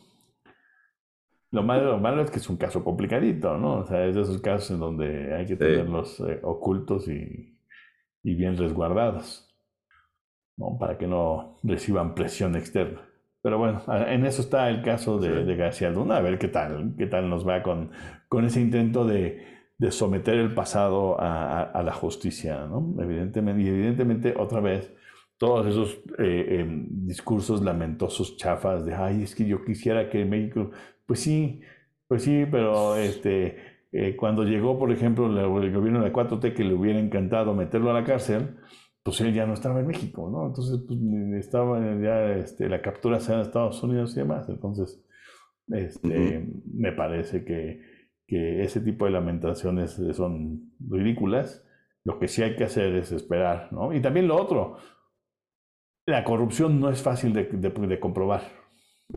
[1.51, 3.79] Lo malo, lo malo es que es un caso complicadito, ¿no?
[3.79, 7.57] O sea, es de esos casos en donde hay que tenerlos eh, ocultos y,
[8.21, 9.48] y bien resguardados.
[10.79, 13.01] Para que no reciban presión externa.
[13.41, 17.07] Pero bueno, en eso está el caso de, García Luna, a ver qué tal, qué
[17.07, 17.91] tal nos va con,
[18.27, 19.45] con ese intento de,
[19.77, 22.95] de someter el pasado a, la justicia, ¿no?
[23.01, 24.93] Evidentemente, y evidentemente, otra vez,
[25.37, 30.71] todos esos eh, em, discursos lamentosos, chafas, de, ay, es que yo quisiera que México,
[31.05, 31.61] pues sí,
[32.09, 33.57] pues sí, pero este,
[33.93, 37.93] eh, cuando llegó, por ejemplo, el gobierno de 4T, que le hubiera encantado meterlo a
[37.93, 38.57] la cárcel,
[39.09, 40.45] pues él ya no estaba en México, ¿no?
[40.45, 40.99] Entonces, pues
[41.43, 44.47] estaba ya este, la captura se en Estados Unidos y demás.
[44.49, 45.03] Entonces,
[45.67, 47.81] este, me parece que,
[48.27, 51.65] que, ese tipo de lamentaciones son ridículas.
[52.03, 53.95] Lo que sí hay que hacer es esperar, ¿no?
[53.95, 54.77] Y también lo otro,
[56.05, 58.43] la corrupción no es fácil de, de, comprobar.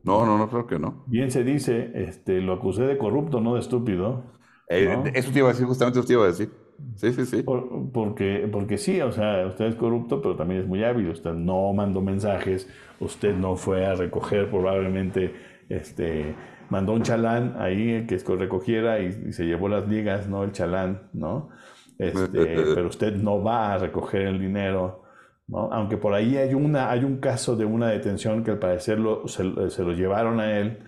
[0.05, 1.05] No, no, no creo que no.
[1.07, 4.25] Bien se dice, este, lo acusé de corrupto, no de estúpido.
[4.71, 6.62] Eh, eso te iba a decir, justamente eso te iba a decir.
[6.97, 7.43] Sí, sí, sí.
[7.43, 11.09] porque, porque sí, o sea, usted es corrupto, pero también es muy hábil.
[11.09, 12.69] Usted no mandó mensajes,
[13.01, 15.33] usted no fue a recoger probablemente
[15.69, 16.35] este,
[16.69, 20.45] mandó un chalán ahí que recogiera y, se llevó las ligas, ¿no?
[20.45, 21.51] El chalán, ¿no?
[21.99, 22.27] Este,
[22.75, 25.03] pero usted no va a recoger el dinero,
[25.49, 25.73] ¿no?
[25.73, 29.45] Aunque por ahí hay, una, hay un caso de una detención que al parecer se,
[29.45, 30.79] lo llevaron a él,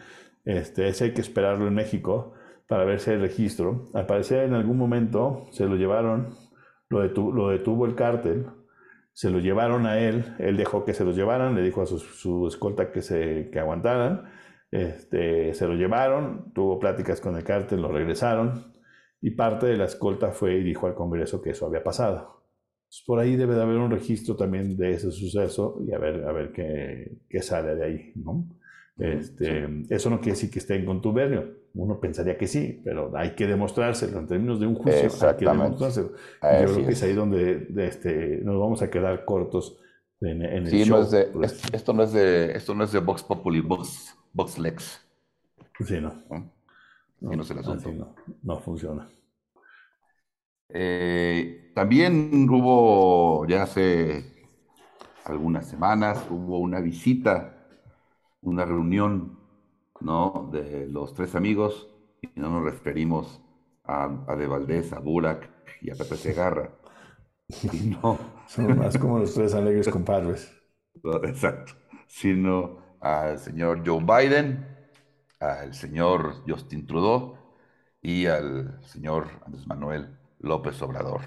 [0.44, 2.34] este, ese hay que esperarlo en México
[2.74, 3.86] para ver si hay registro.
[3.94, 6.34] Al parecer en algún momento se lo llevaron,
[6.88, 8.46] lo, detuvo el cártel,
[9.12, 12.48] se lo llevaron a él, él dejó que se lo llevaran, le dijo a su,
[12.48, 14.24] escolta que, se, que aguantaran,
[14.72, 18.74] este, se lo llevaron, tuvo pláticas con el cártel, lo regresaron
[19.20, 22.42] y parte de la escolta fue y dijo al Congreso que eso había pasado.
[23.06, 26.32] por ahí debe de haber un registro también de ese suceso y a ver, a
[26.32, 28.48] ver qué, qué sale de ahí, ¿no?
[28.96, 31.64] Este, Eso no quiere decir que esté en contubernio.
[31.74, 34.18] Uno pensaría que sí, pero hay que demostrárselo.
[34.20, 36.10] En términos de un juicio, hay que demostrárselo.
[36.10, 39.78] Yo creo que es ahí donde este, nos vamos a quedar cortos
[40.20, 41.06] en, el show.
[41.72, 45.04] esto, no es de, esto no es de Vox Populi, Vox, Vox Lex.
[45.84, 46.14] Sí, no.
[47.20, 47.42] ¿No?
[47.42, 47.92] es el asunto.
[47.92, 49.08] no, no funciona.
[50.68, 54.24] Eh, también hubo, ya hace
[55.24, 57.53] algunas semanas, hubo una visita,
[58.44, 59.38] una reunión
[60.00, 60.48] ¿no?
[60.52, 61.88] de los tres amigos,
[62.22, 63.42] y no nos referimos
[63.84, 66.70] a, De Valdés, a Burak y a Pepe Segarra.
[68.02, 68.18] No.
[68.48, 70.50] Son más como los tres alegres compadres.
[71.24, 71.74] Exacto.
[72.06, 74.66] Sino al señor Joe Biden,
[75.40, 77.36] al señor Justin Trudeau
[78.00, 81.20] y al señor Andrés Manuel López Obrador.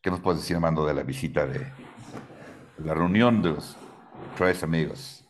[0.00, 1.72] ¿Qué nos puedes decir, Armando, de la visita de
[2.78, 3.76] la reunión de los
[4.36, 5.21] tres amigos?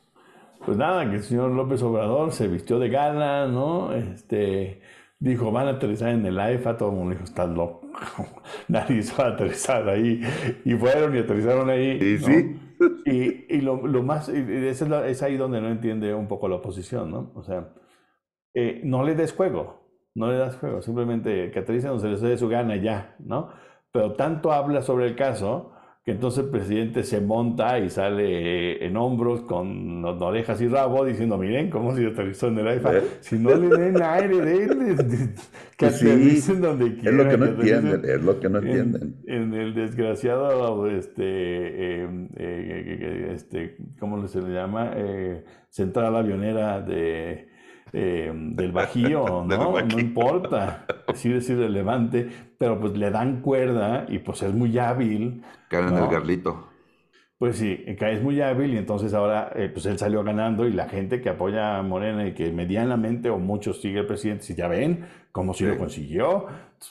[0.64, 3.92] Pues nada, que el señor López Obrador se vistió de gala, ¿no?
[3.92, 4.80] Este,
[5.18, 7.88] dijo, van a aterrizar en el AIFA, todo el mundo dijo, estás loco,
[8.68, 10.22] nadie se va a aterrizar ahí.
[10.64, 11.98] Y fueron y aterrizaron ahí.
[12.00, 12.60] Y sí.
[13.06, 17.10] Y, y lo, lo, más, es, es, ahí donde no entiende un poco la oposición,
[17.10, 17.32] ¿no?
[17.34, 17.72] O sea,
[18.54, 22.20] eh, no le des juego, no le das juego, simplemente que aterricen donde se les
[22.20, 23.50] dé su gana ya, ¿no?
[23.92, 25.72] Pero tanto habla sobre el caso
[26.04, 31.38] que entonces el presidente se monta y sale en hombros con orejas y rabo diciendo,
[31.38, 32.96] miren cómo se aterrizó en el AIFA.
[32.96, 33.02] ¿Eh?
[33.20, 37.20] Si no le den aire, denle, que pues aterricen donde quieran.
[37.20, 39.16] Es lo que no entienden, es lo que no entienden.
[39.28, 44.94] En, el desgraciado, este, em, eh, este, ¿cómo se le llama?
[44.96, 47.51] Eh, central avionera de
[47.92, 49.80] eh, del Bajío, ¿no?
[49.80, 52.28] No importa, sí es irrelevante,
[52.58, 55.42] pero pues le dan cuerda y pues es muy hábil.
[55.68, 56.71] Cae en el garlito.
[57.42, 60.88] Pues sí, es muy hábil y entonces ahora eh, pues él salió ganando y la
[60.88, 64.68] gente que apoya a Morena y que medianamente o muchos sigue el presidente, si ya
[64.68, 66.46] ven cómo si lo consiguió,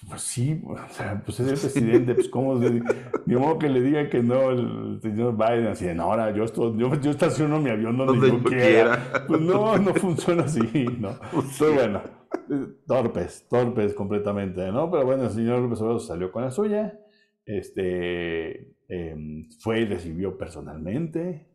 [0.10, 4.10] pues sí, o sea, pues es el presidente, pues cómo, ni modo que le diga
[4.10, 7.70] que no el señor Biden, así de, no, ahora yo, estoy, yo, yo, estaciono mi
[7.70, 9.24] avión donde, yo, quiera.
[9.30, 10.60] Pues no, no funciona así,
[11.00, 11.18] ¿no?
[11.32, 12.02] Pues Pero bueno,
[12.50, 14.92] eh, torpes, torpes completamente, ¿no?
[14.92, 17.00] Pero bueno, el señor López Obrador salió con la suya,
[17.46, 21.48] este Em, fue y recibió personalmente.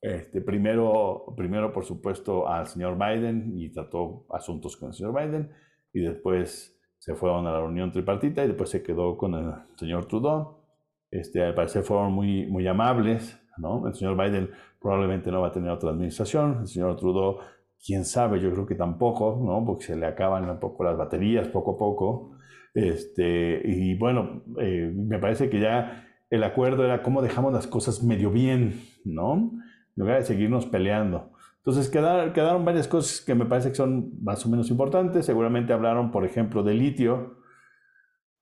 [0.00, 5.50] Este, primero, primero, por supuesto, al señor Biden y trató asuntos con el señor Biden
[5.92, 10.06] y después se fueron a la reunión tripartita y después se quedó con el señor
[10.06, 10.56] Trudeau.
[11.10, 13.38] Este, al parecer fueron muy, muy amables.
[13.58, 13.86] ¿no?
[13.86, 14.48] El señor Biden
[14.80, 16.60] probablemente no va a tener otra administración.
[16.62, 17.36] El señor Trudeau,
[17.84, 19.62] quién sabe, yo creo que tampoco, ¿no?
[19.66, 22.30] porque se le acaban un poco las baterías poco a poco.
[22.72, 28.02] Este, y bueno, eh, me parece que ya el acuerdo era cómo dejamos las cosas
[28.02, 29.34] medio bien, ¿no?
[29.34, 29.60] En
[29.96, 31.32] lugar de seguirnos peleando.
[31.56, 35.26] Entonces quedaron, quedaron varias cosas que me parece que son más o menos importantes.
[35.26, 37.36] Seguramente hablaron, por ejemplo, de litio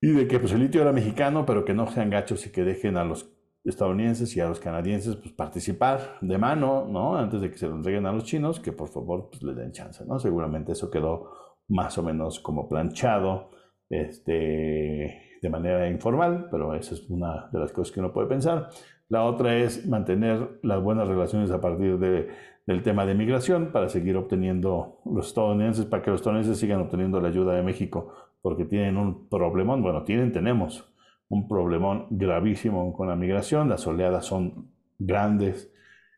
[0.01, 2.63] y de que pues, el litio era mexicano, pero que no sean gachos y que
[2.63, 3.35] dejen a los
[3.65, 7.17] estadounidenses y a los canadienses pues, participar de mano, ¿no?
[7.17, 9.73] Antes de que se lo entreguen a los chinos, que por favor pues, les den
[9.73, 10.21] chance, ¿no?
[10.21, 11.33] Seguramente eso quedó
[11.69, 13.51] más o menos como planchado.
[13.91, 18.71] Este, de manera informal, pero esa es una de las cosas que uno puede pensar.
[19.09, 22.29] La otra es mantener las buenas relaciones a partir de,
[22.67, 27.21] del tema de migración para seguir obteniendo los estadounidenses, para que los estadounidenses sigan obteniendo
[27.21, 28.13] la ayuda de México,
[28.43, 30.93] porque tienen un problemón, bueno, tienen, tenemos
[31.29, 35.73] un problemón gravísimo con la migración, las oleadas son grandes,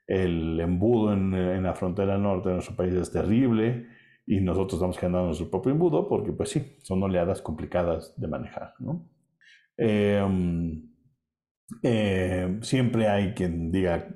[0.06, 3.86] el embudo en, en la frontera norte de nuestro país es terrible,
[4.30, 8.74] y nosotros estamos generando nuestro propio embudo porque, pues sí, son oleadas complicadas de manejar.
[8.78, 9.10] ¿no?
[9.76, 10.88] Em,
[11.82, 14.06] eh, siempre hay quien diga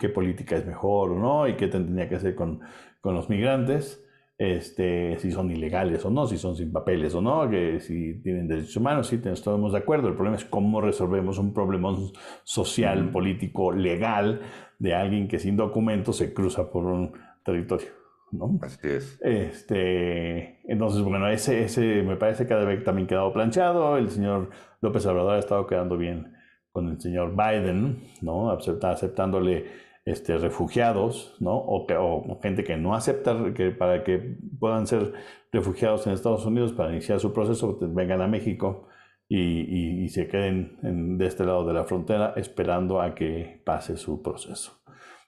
[0.00, 2.62] qué política es mejor o no y qué tendría que hacer con,
[3.00, 4.04] con los migrantes.
[4.36, 8.48] Este, si son ilegales o no, si son sin papeles o no, que si tienen
[8.48, 10.08] derechos humanos, sí, estamos de acuerdo.
[10.08, 11.96] El problema es cómo resolvemos un problema
[12.42, 14.40] social, político, legal
[14.80, 17.12] de alguien que sin documentos se cruza por un
[17.44, 17.99] territorio.
[18.32, 18.58] ¿No?
[18.62, 19.18] Así es.
[19.22, 23.96] Este, entonces, bueno, ese, ese me parece que debe también quedado planchado.
[23.96, 24.50] El señor
[24.80, 26.32] López Obrador ha estado quedando bien
[26.72, 28.50] con el señor Biden, ¿no?
[28.50, 29.66] aceptándole
[30.04, 31.56] este, refugiados, ¿no?
[31.56, 35.12] O, o, gente que no acepta que para que puedan ser
[35.52, 38.88] refugiados en Estados Unidos para iniciar su proceso, vengan a México
[39.28, 44.22] y, y, se queden de este lado de la frontera esperando a que pase su
[44.22, 44.82] proceso.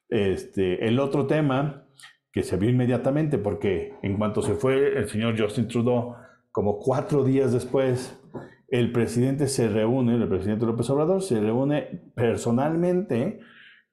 [0.08, 1.86] Este, el otro tema
[2.32, 6.16] que se vio inmediatamente, porque en cuanto se fue el señor Justin Trudeau,
[6.50, 8.18] como cuatro días después,
[8.68, 13.40] el presidente se reúne, el presidente López Obrador se reúne personalmente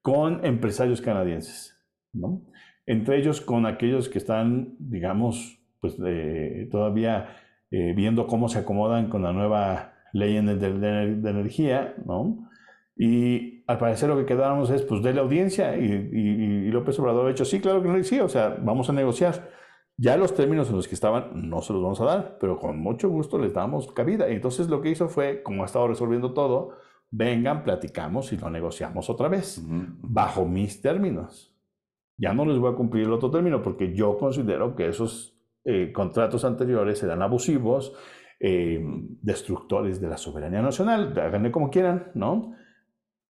[0.02, 1.78] con empresarios canadienses,
[2.14, 2.42] ¿no?
[2.86, 7.36] Entre ellos con aquellos que están, digamos, pues eh, todavía
[7.72, 12.50] eh, viendo cómo se acomodan con la nueva ley de, de, energía, ¿no?
[12.96, 17.28] Y al parecer lo que quedamos es, pues, de la audiencia y, y, López Obrador
[17.28, 19.48] ha dicho, sí, claro que no, sí, o sea, vamos a negociar.
[19.96, 22.80] Ya los términos en los que estaban no se los vamos a dar, pero con
[22.80, 24.28] mucho gusto les damos cabida.
[24.28, 26.78] Entonces lo que hizo fue, como ha estado resolviendo todo,
[27.12, 31.56] vengan, platicamos y lo negociamos otra vez, bajo mis términos.
[32.18, 35.92] Ya no les voy a cumplir el otro término porque yo considero que esos eh,
[35.94, 37.94] contratos anteriores eran abusivos,
[38.40, 38.84] eh,
[39.22, 42.56] destructores de la soberanía nacional, háganle como quieran, ¿no?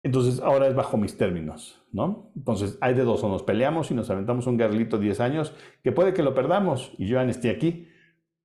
[0.05, 2.31] Entonces ahora es bajo mis términos, ¿no?
[2.37, 5.93] Entonces hay de dos, o nos peleamos y nos aventamos un garlito 10 años, que
[5.93, 7.89] puede que lo perdamos y yo ya esté aquí,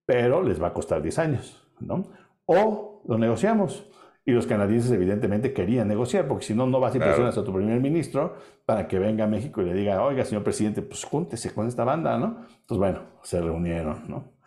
[0.06, 2.12] pero les va a costar 10 años, ¿no?
[2.46, 3.86] O lo negociamos
[4.26, 7.54] y los canadienses evidentemente querían negociar, porque si no, no vas y presionas a tu
[7.54, 11.54] primer ministro para que venga a México y le diga, oiga, señor presidente, pues júntese
[11.54, 12.46] con esta banda, ¿no?
[12.62, 14.39] Entonces, bueno, se reunieron, ¿no?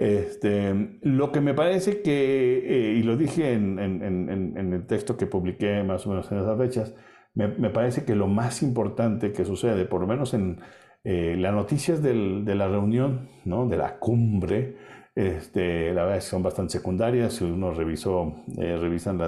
[0.00, 5.82] Este, lo que me parece que, eh, y lo dije en, el texto que publiqué
[5.82, 6.94] más o menos en esas fechas,
[7.34, 10.60] me, parece que lo más importante que sucede, por lo menos en
[11.04, 12.14] eh, las noticias de
[12.54, 13.68] la reunión, ¿no?
[13.68, 14.76] de la cumbre,
[15.14, 17.34] este, la verdad es que son bastante secundarias.
[17.34, 19.20] Si uno revisó, eh, revisan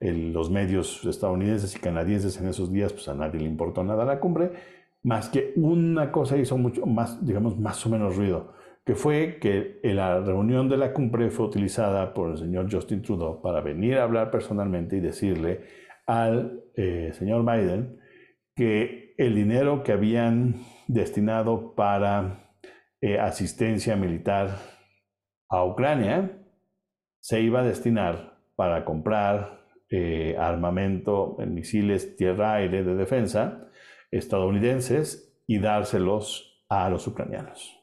[0.00, 4.18] los medios estadounidenses y canadienses en esos días, pues a nadie le importó nada la
[4.18, 4.52] cumbre,
[5.02, 8.55] más que una cosa hizo mucho más, digamos, más o menos ruido,
[8.86, 13.42] que fue que la reunión de la cumbre fue utilizada por el señor Justin Trudeau
[13.42, 15.62] para venir a hablar personalmente y decirle
[16.06, 17.98] al eh, señor Biden
[18.54, 22.52] que el dinero que habían destinado para
[23.00, 24.56] eh, asistencia militar
[25.48, 26.38] a Ucrania
[27.18, 33.68] se iba a destinar para comprar eh, armamento en misiles tierra-aire de defensa
[34.12, 37.80] estadounidenses y dárselos a los ucranianos.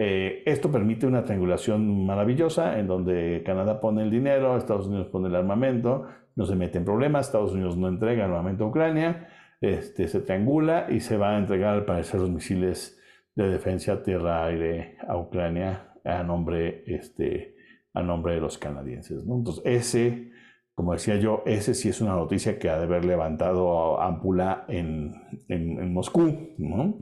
[0.00, 5.26] Eh, esto permite una triangulación maravillosa en donde Canadá pone el dinero, Estados Unidos pone
[5.26, 9.28] el armamento, no se mete en problemas, Estados Unidos no entrega armamento a Ucrania,
[9.60, 12.96] este, se triangula y se va a entregar al parecer los misiles
[13.34, 17.56] de defensa tierra-aire a Ucrania a nombre, este,
[17.92, 19.24] a nombre de los canadienses.
[19.26, 20.30] Entonces, ese,
[20.76, 25.12] como decía yo, ese sí es una noticia que ha de haber levantado Ampula en,
[25.48, 26.96] en, Moscú, ¿no?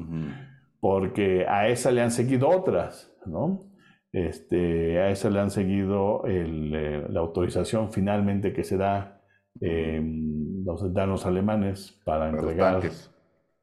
[0.87, 3.73] Porque a esa le han seguido otras, ¿no?
[4.13, 9.21] Este, a esa le han seguido eh, la autorización finalmente que se da
[9.61, 10.01] eh,
[10.65, 12.81] los alemanes para entregar,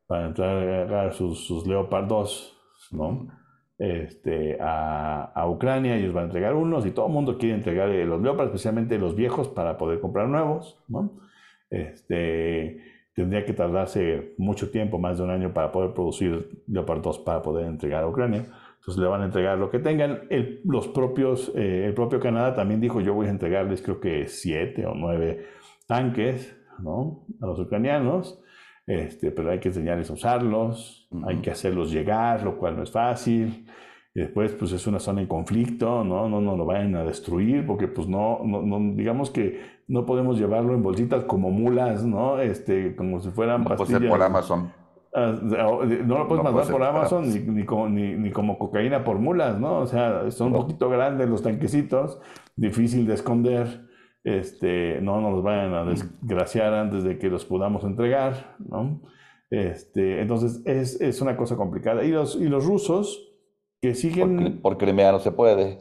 [0.06, 2.58] para entregar sus, sus Leopard 2,
[2.92, 3.30] ¿no?
[3.78, 8.06] este, a, Ucrania, ellos van a entregar unos y todo el mundo quiere entregar eh,
[8.06, 11.22] los Leopard, especialmente los viejos, para poder comprar nuevos, ¿no?
[11.70, 12.82] Este,
[13.14, 17.42] tendría que tardarse mucho tiempo, más de un año, para poder producir Leopard 2 para
[17.42, 18.46] poder entregar a Ucrania.
[18.80, 20.28] Entonces le van a entregar lo que tengan.
[20.66, 24.86] los propios, eh, el propio Canadá también dijo, yo voy a entregarles creo que siete
[24.86, 25.46] o nueve
[25.88, 27.26] tanques, ¿no?
[27.42, 28.44] A los ucranianos.
[28.86, 32.92] Este, pero hay que enseñarles a usarlos, hay que hacerlos llegar, lo cual no es
[32.92, 33.66] fácil.
[34.14, 36.30] Y después, pues es una zona en conflicto, ¿no?
[36.30, 40.74] No nos lo vayan a destruir, porque pues no, no, digamos que no podemos llevarlo
[40.74, 42.40] en bolsitas como mulas, ¿no?
[42.40, 44.04] Este, como si fueran no pastillas.
[44.04, 44.72] por Amazon.
[45.16, 49.20] Ah, no lo puedes mandar por Amazon ni, ni, como, ni, ni, como cocaína por
[49.20, 49.80] mulas, ¿no?
[49.80, 52.20] O sea, son un poquito grandes los tanquecitos,
[52.56, 58.56] difícil de esconder este, no nos vayan a desgraciar antes de que los podamos entregar,
[58.60, 59.02] ¿no?
[59.50, 62.04] Este, entonces es, es, una cosa complicada.
[62.04, 63.34] Y los, y los rusos
[63.82, 64.62] que siguen...
[64.62, 65.78] Por, Crimea no se puede.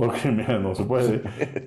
[0.00, 1.20] Por Crimea no se puede.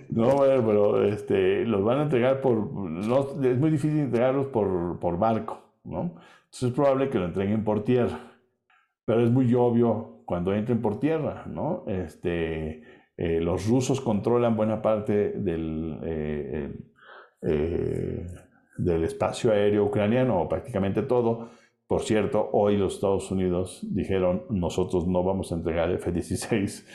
[0.10, 2.74] No, pero este, los van a entregar por...
[2.74, 6.16] No, es muy difícil entregarlos por, por barco, ¿no?
[6.46, 8.20] Entonces es probable que lo entreguen por tierra.
[9.06, 11.84] Pero es muy obvio cuando entren por tierra, ¿no?
[11.86, 12.82] Este,
[13.18, 16.74] eh, los rusos controlan buena parte del, eh,
[17.44, 18.26] eh,
[18.78, 21.50] del espacio aéreo ucraniano, o prácticamente todo,
[21.86, 26.88] Por cierto, hoy los Estados Unidos dijeron, nosotros no vamos a entregar F-16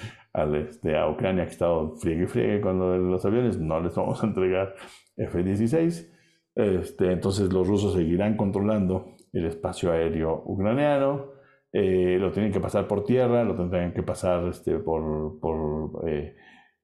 [0.44, 4.22] este, a Ucrania, que ha estado friegue y friegue con los aviones, no les vamos
[4.22, 4.74] a entregar
[5.16, 6.10] F-16.
[6.54, 11.32] Este, entonces los rusos seguirán controlando el espacio aéreo ucraniano.
[11.72, 16.34] Eh, lo tienen que pasar por tierra, lo tendrán que pasar este, por, por eh,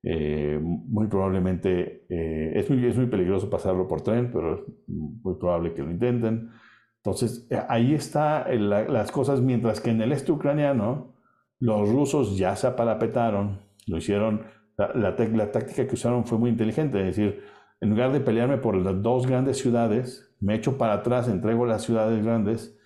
[0.03, 5.73] eh, muy probablemente, es, muy, es muy peligroso pasarlo por tren, pero es muy probable
[5.73, 6.51] que lo intenten.
[7.05, 11.14] Entonces, eh, ahí están eh, las cosas, mientras que en el este ucraniano
[11.65, 14.43] los rusos ya se aparapetaron, lo hicieron,
[14.77, 17.43] la, táctica que usaron fue muy inteligente, es decir,
[17.81, 21.81] en lugar de pelearme por las dos grandes ciudades, me echo para atrás, entrego las
[21.83, 22.79] ciudades grandes,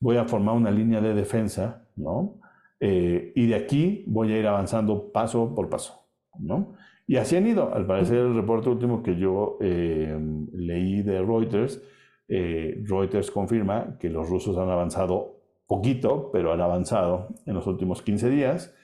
[0.00, 2.40] voy a formar una línea de defensa, ¿no?
[2.80, 6.04] Eh, y de aquí voy a ir avanzando paso por paso,
[6.36, 6.74] ¿no?
[7.06, 7.72] Y así han ido.
[7.72, 11.80] Al parecer, el reporte último que yo leí de Reuters
[12.28, 15.33] eh, Reuters confirma que los rusos han avanzado
[15.66, 18.74] poquito, pero han avanzado en los últimos 15 días.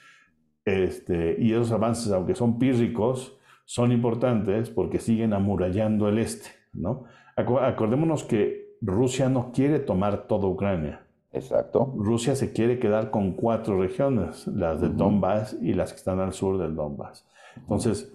[0.64, 6.50] Este, y esos avances, aunque son pírricos, son importantes porque siguen amurallando el este.
[6.72, 7.04] ¿no?
[7.36, 11.06] Acordémonos que Rusia no quiere tomar toda Ucrania.
[11.32, 11.94] Exacto.
[11.96, 16.32] Rusia se quiere quedar con cuatro regiones, las de Donbass y las que están al
[16.32, 17.26] sur del Donbass.
[17.56, 18.12] Entonces,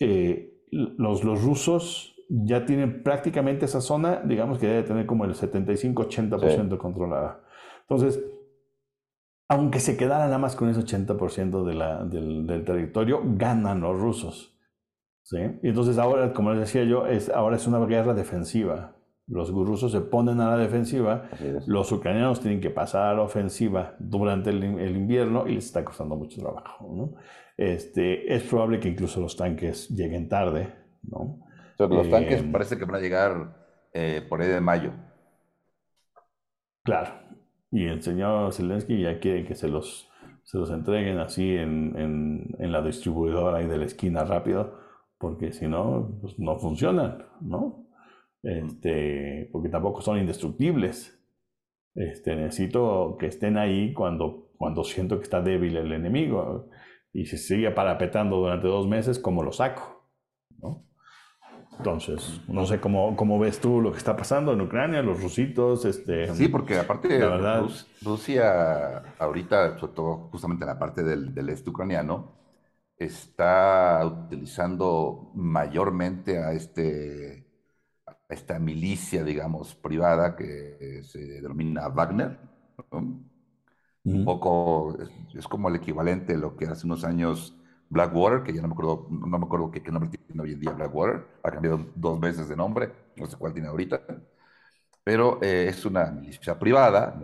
[0.00, 5.34] eh, los, los rusos ya tienen prácticamente esa zona, digamos que debe tener como el
[5.34, 7.40] 75-80% controlada.
[7.88, 8.22] Entonces,
[9.48, 13.98] aunque se quedara nada más con ese 80% de la, del, del, territorio, ganan los
[13.98, 14.58] rusos.
[15.22, 15.38] ¿sí?
[15.62, 18.94] Y entonces ahora, como les decía yo, es, ahora es una guerra defensiva.
[19.26, 21.28] Los rusos se ponen a la defensiva,
[21.66, 25.84] los ucranianos tienen que pasar a la ofensiva durante el, el invierno y les está
[25.84, 26.90] costando mucho trabajo.
[26.90, 27.14] ¿no?
[27.54, 30.72] Este, es probable que incluso los tanques lleguen tarde.
[31.02, 31.40] ¿no?
[31.78, 33.54] los tanques em, parece que van a llegar
[33.92, 34.92] eh, por ahí de mayo.
[36.82, 37.27] Claro.
[37.70, 40.10] Y el señor Zelensky ya quiere que se los,
[40.44, 41.94] se los entreguen así en,
[42.58, 44.78] en, la distribuidora ahí de la esquina rápido,
[45.18, 47.86] porque si no, pues no funcionan, ¿no?
[48.42, 51.14] Este, porque tampoco son indestructibles.
[51.94, 56.70] Este, necesito que estén ahí cuando, cuando siento que está débil el enemigo.
[57.12, 60.06] Y si sigue parapetando durante dos meses, ¿cómo lo saco?
[60.58, 60.87] ¿no?
[61.78, 65.84] Entonces, no sé cómo, cómo ves tú lo que está pasando en Ucrania, los rusitos.
[65.84, 67.66] Este, sí, porque aparte la verdad,
[68.02, 72.32] Rusia, ahorita, sobre todo justamente en la parte del, del este ucraniano,
[72.96, 77.46] está utilizando mayormente a, este,
[78.06, 82.38] a esta milicia, digamos, privada que se denomina Wagner.
[82.90, 87.58] Un poco, es, es, como el equivalente de lo que hace unos años
[87.90, 90.72] Blackwater, que ya no me acuerdo, no me acuerdo qué, nombre tiene hoy en día
[90.72, 94.02] Blackwater, ha cambiado dos veces de nombre, no sé cuál tiene ahorita,
[95.04, 97.18] pero eh, es una milicia privada.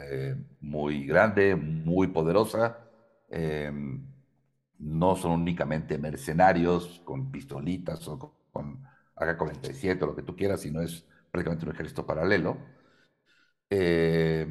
[0.00, 2.78] Eh, muy grande, muy poderosa,
[3.28, 4.06] em,
[4.78, 8.18] no son únicamente mercenarios con pistolitas o
[8.52, 8.82] con,
[9.16, 12.58] AK-47 o lo que tú quieras, sino es prácticamente un ejército paralelo.
[13.70, 14.46] Eh,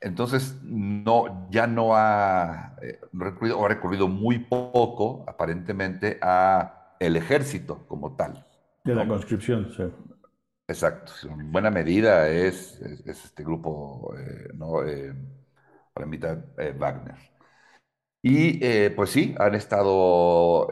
[0.00, 7.86] entonces, no, ya no ha, eh, recurrido, ha recurrido muy poco, aparentemente, a el ejército
[7.88, 8.46] como tal.
[8.84, 9.84] De la conscripción, sí.
[10.68, 11.12] Exacto.
[11.28, 14.84] En buena medida es, este grupo, eh, ¿no?
[14.84, 15.14] Eh,
[15.92, 16.38] para mitad
[16.78, 17.16] Wagner.
[18.22, 20.68] Y pues sí, han estado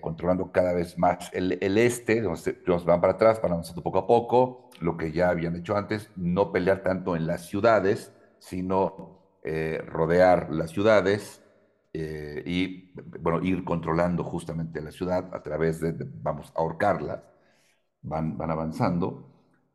[0.00, 4.06] controlando cada vez más el, el este, nos van para atrás, van avanzando poco a
[4.06, 9.82] poco, lo que ya habían hecho antes, no pelear tanto en las ciudades, sino eh,
[9.86, 11.42] rodear las ciudades
[11.92, 17.24] eh, y, bueno, ir controlando justamente la ciudad a través de, vamos, ahorcarla,
[18.02, 19.24] van, van avanzando.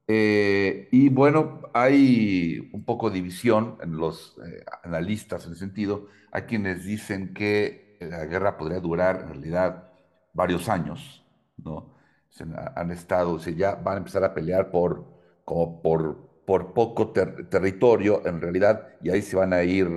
[0.07, 4.35] Eh, y bueno, hay un poco de división en los
[4.83, 6.07] analistas en ese sentido.
[6.31, 9.91] Hay quienes dicen que la guerra podría durar en realidad
[10.33, 11.25] varios años,
[11.57, 11.93] ¿no?
[12.29, 12.45] Se
[12.75, 15.05] han estado, se ya van a empezar a pelear por,
[15.45, 19.87] como por por poco territorio en realidad y ahí se van a ir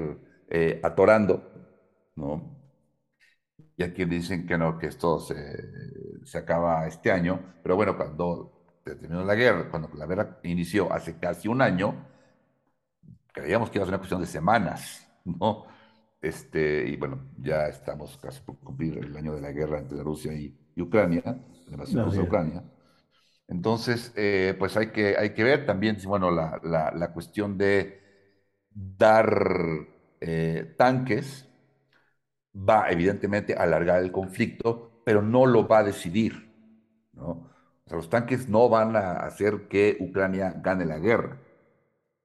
[0.49, 1.43] eh, atorando,
[2.15, 2.57] ¿no?
[3.77, 5.35] Y aquí dicen que no, que esto se,
[6.25, 11.19] se, acaba este año, pero bueno, cuando terminó la guerra, cuando la guerra inició hace
[11.19, 12.07] casi un año,
[13.33, 15.67] creíamos que iba a ser una cuestión de semanas, ¿no?
[16.23, 20.33] Este, y bueno, ya estamos casi por cumplir el año de la guerra entre Rusia
[20.33, 21.23] y, Ucrania,
[21.69, 22.63] de la Ucrania.
[23.49, 28.01] Entonces, eh, pues hay que, hay que ver también, bueno, la, la, cuestión de
[28.71, 29.87] dar
[30.21, 31.47] eh, tanques
[32.55, 36.51] va evidentemente a alargar el conflicto, pero no lo va a decidir,
[37.13, 37.51] ¿no?
[37.91, 41.39] Los tanques no van a hacer que Ucrania gane la guerra,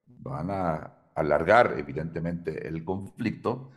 [0.06, 3.70] van a alargar evidentemente el conflicto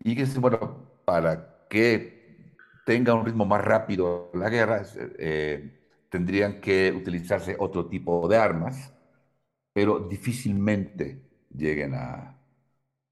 [0.00, 2.56] y que, bueno, para que
[2.86, 4.82] tenga un ritmo más rápido la guerra,
[5.18, 5.83] eh,
[6.14, 8.94] tendrían que utilizarse otro tipo de armas,
[9.72, 12.38] pero difícilmente lleguen a,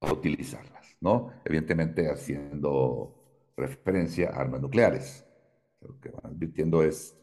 [0.03, 1.32] utilizarlas, ¿no?
[1.44, 5.24] Evidentemente haciendo referencia a armas nucleares.
[5.80, 7.16] Lo que van advirtiendo es,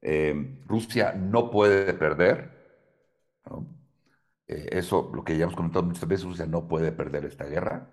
[0.00, 2.52] eh, Rusia no puede perder,
[4.46, 7.92] eh, eso, lo que ya hemos comentado muchas veces, Rusia no puede perder esta guerra,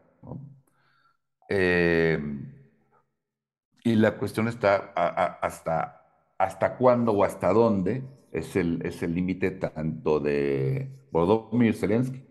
[1.49, 2.19] eh,
[3.83, 4.93] y la cuestión está
[5.41, 6.02] hasta,
[6.37, 12.23] hasta cuándo o hasta dónde es el es el límite tanto de Volodymyr Zelensky,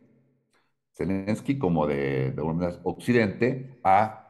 [0.92, 2.42] Zelensky como de, de
[2.84, 4.22] Occidente a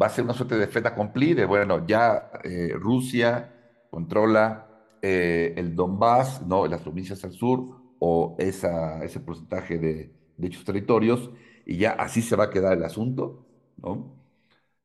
[0.00, 3.52] va a ser una suerte de feta accompli de, bueno, ya eh, Rusia
[3.90, 4.66] controla
[5.02, 6.66] eh, el Donbass, ¿no?
[6.66, 11.30] las provincias al sur, o esa, ese porcentaje de dichos territorios,
[11.64, 13.46] y ya así se va a quedar el asunto,
[13.78, 14.14] ¿no?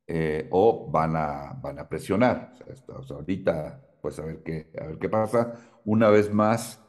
[0.08, 2.54] Eh, o van a, van a presionar.
[3.10, 5.56] Ahorita, pues a ver qué, a ver qué pasa.
[5.86, 6.82] Una vez más,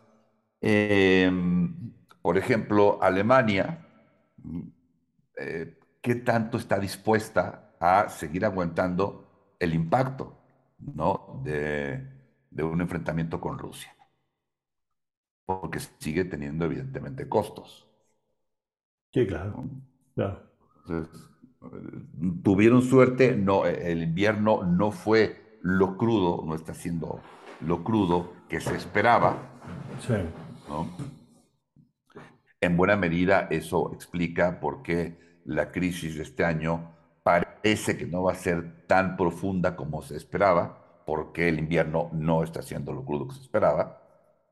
[0.61, 1.93] em,
[2.23, 3.87] por ejemplo, Alemania,
[6.03, 10.39] ¿qué tanto está dispuesta a seguir aguantando el impacto
[10.79, 11.41] ¿no?
[11.45, 12.07] de,
[12.63, 13.95] un enfrentamiento con Rusia.
[15.45, 17.89] Porque sigue teniendo evidentemente costos.
[19.13, 19.65] Sí, claro.
[22.43, 27.21] tuvieron suerte, no, el invierno no fue lo crudo, no está siendo
[27.61, 29.37] lo crudo que se esperaba.
[30.01, 30.15] Sí.
[32.61, 36.93] En buena medida eso explica por qué la crisis de este año
[37.23, 42.43] parece que no va a ser tan profunda como se esperaba, porque el invierno no
[42.43, 44.03] está siendo lo crudo que se esperaba.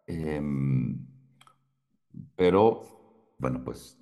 [0.07, 1.07] Em,
[2.37, 3.99] pero, bueno, pues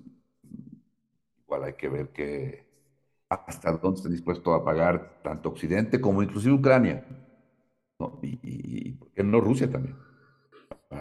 [1.43, 2.68] igual hay que ver que
[3.29, 7.05] hasta dónde está dispuesto a pagar tanto Occidente como inclusive Ucrania.
[8.21, 9.95] Y, ¿por qué no Rusia también?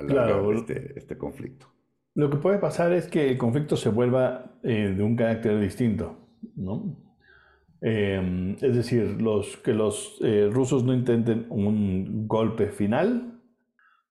[0.07, 1.67] claro, este, este, conflicto.
[2.15, 6.17] Lo que puede pasar es que el conflicto se vuelva eh, de un carácter distinto,
[6.57, 6.97] ¿no?
[7.81, 13.41] Em, es decir, los, que los eh, rusos no intenten un golpe final,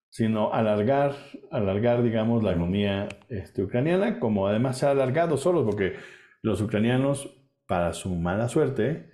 [0.09, 1.15] sino alargar,
[1.51, 5.95] alargar digamos, la economía este, ucraniana, como además se ha alargado solo porque
[6.41, 7.37] los ucranianos,
[7.68, 9.11] para su mala suerte,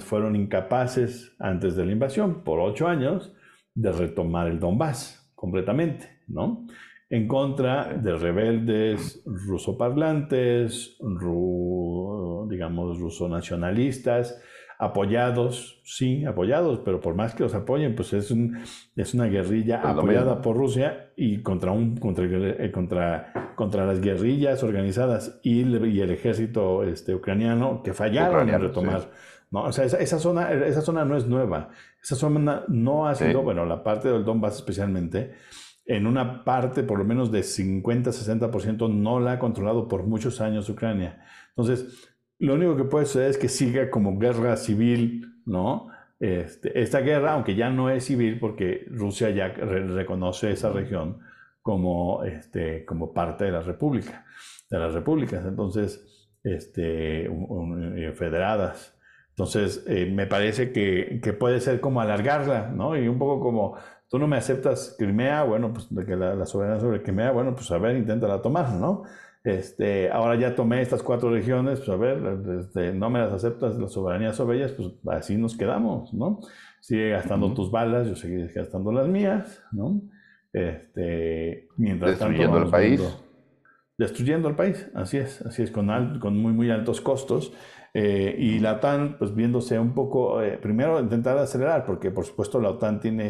[0.00, 3.32] fueron incapaces antes de la invasión, por ocho años,
[3.74, 6.66] de retomar el Donbass completamente, ¿no?
[7.10, 14.40] en contra de rebeldes rusoparlantes, ru, digamos, rusonacionalistas,
[14.78, 18.58] apoyados, sí, apoyados, pero por más que los apoyen, pues es, un,
[18.96, 24.62] es una guerrilla apoyada por Rusia y contra, un, contra, eh, contra, contra las guerrillas
[24.62, 29.10] organizadas y el, y el ejército este, ucraniano que fallaron en retomar.
[29.50, 29.64] ¿no?
[29.64, 31.70] O sea, esa, zona, esa zona no es nueva.
[32.02, 35.34] Esa zona no ha sido, bueno, la parte del Donbass especialmente,
[35.86, 40.68] en una parte, por lo menos de 50-60%, no la ha controlado por muchos años
[40.68, 41.22] Ucrania.
[41.50, 42.13] Entonces,
[42.44, 45.88] lo único que puede suceder es que siga como guerra civil, ¿no?
[46.20, 51.20] Este, esta guerra, aunque ya no es civil, porque Rusia ya reconoce esa región
[51.62, 54.26] como, este, como parte de la república,
[54.70, 58.98] de las repúblicas, entonces, este, eh, federadas.
[59.30, 62.96] Entonces, eh, me parece que, que, puede ser como alargarla, ¿no?
[62.96, 63.76] Y un poco como
[64.08, 67.70] tú no me aceptas Crimea, bueno, pues de que la, soberanía sobre Crimea, bueno, pues
[67.72, 69.02] a ver, inténtala tomar, ¿no?
[69.44, 72.18] Este, ahora ya tomé estas cuatro regiones, pues a ver,
[72.60, 76.40] este, no me las aceptas la soberanía sobre ellas, pues así nos quedamos, ¿no?
[76.80, 80.00] Sigue gastando tus balas, yo seguiré gastando las mías, ¿no?
[80.50, 83.02] Este, mientras destruyendo el país.
[83.98, 87.52] destruyendo el país, así es, así es, con, con muy, muy altos costos.
[87.92, 92.60] Eh, y la OTAN, pues viéndose un poco, eh, primero intentar acelerar, porque por supuesto
[92.60, 93.26] la OTAN tiene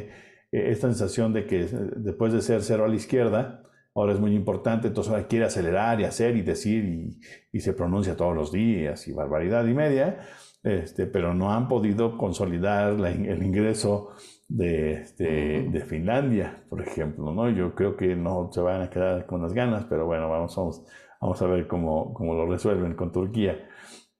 [0.53, 4.35] eh, esta sensación de que después de ser cero a la izquierda, ahora es muy
[4.35, 7.21] importante, entonces ahora quiere acelerar y hacer y decir y,
[7.53, 10.21] y se pronuncia todos los días y barbaridad y media,
[10.65, 14.11] este, pero no han podido consolidar el ingreso
[14.49, 17.33] de, este, de, Finlandia, por ejemplo.
[17.33, 17.51] ¿no?
[17.51, 20.83] Yo creo que no se van a quedar con las ganas, pero bueno, vamos, vamos,
[21.21, 23.69] vamos a ver cómo, cómo lo resuelven con Turquía.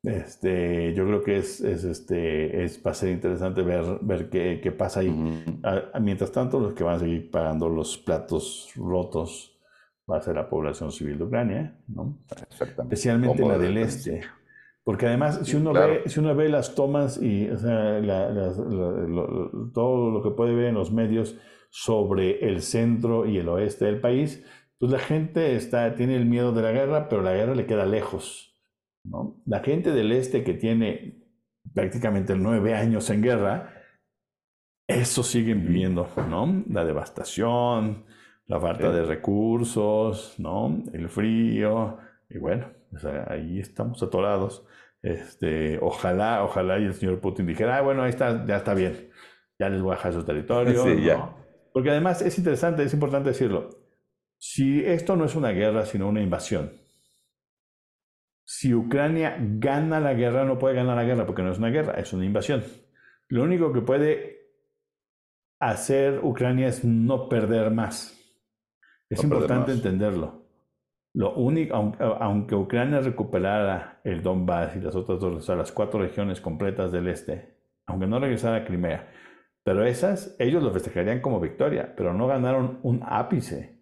[0.03, 4.61] Este, yo creo que es, es, este, es, va a ser interesante ver, ver qué,
[4.63, 5.45] qué pasa ahí.
[6.01, 9.54] mientras tanto, los que van a seguir pagando los platos rotos
[10.11, 12.19] va a ser la población civil de Ucrania, ¿no?
[12.61, 14.23] especialmente la del este.
[14.83, 18.03] Porque además, si uno, ve, si uno ve las tomas y o sea,
[19.73, 21.39] todo lo que puede ver en los medios
[21.71, 24.45] sobre el centro y el oeste del país,
[24.75, 27.87] Entonces la gente está, tiene el miedo de la guerra, pero la guerra le queda
[27.87, 28.55] lejos.
[29.05, 29.41] ¿no?
[29.47, 31.25] La gente del este que tiene
[31.73, 33.73] prácticamente nueve años en guerra,
[34.87, 36.63] eso siguen viviendo, ¿no?
[36.69, 38.05] La devastación,
[38.47, 40.83] la falta de recursos, ¿no?
[40.93, 42.71] El frío, y bueno,
[43.29, 44.67] ahí estamos atorados.
[45.03, 49.11] Este, ojalá, ojalá y el señor Putin dijera, ah, bueno, ahí está, ya está bien,
[49.59, 50.83] ya les voy a dejar su territorio.
[50.83, 51.35] Sí, ya.
[51.73, 53.71] Porque además es interesante, es importante decirlo,
[54.39, 56.73] si esto no es una guerra, sino una invasión,
[58.47, 61.95] si Ucrania gana la guerra, no puede ganar la guerra porque no es una guerra,
[61.95, 62.63] es una invasión.
[63.29, 64.51] Lo único que puede
[65.61, 68.14] hacer Ucrania es no perder más.
[69.11, 70.45] Es importante entenderlo.
[71.15, 76.01] Lo único, aunque, Ucrania recuperara el Donbass y las otras dos, o sea, las cuatro
[76.01, 79.13] regiones completas del este, aunque no regresara a Crimea,
[79.65, 83.81] pero esas ellos lo festejarían como victoria, pero no ganaron un ápice.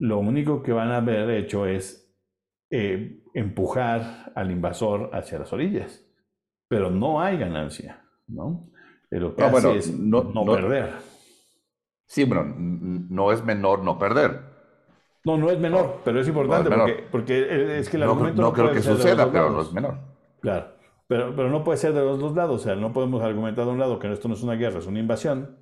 [0.00, 2.02] Lo único que van a haber hecho es
[2.70, 6.02] eh, empujar al invasor hacia las orillas,
[6.66, 8.70] pero no hay ganancia, ¿no?
[9.10, 10.94] Lo que hace es no, no, perder.
[12.12, 14.42] Sí, bueno, no es menor no perder.
[15.24, 18.82] No, no es menor, pero es importante porque, es que el argumento no, creo que
[18.82, 19.96] suceda, pero no es menor.
[20.40, 20.74] Claro,
[21.06, 23.70] pero, pero no puede ser de los dos lados, o sea, no podemos argumentar de
[23.70, 25.56] un lado que esto no es una guerra, es una invasión,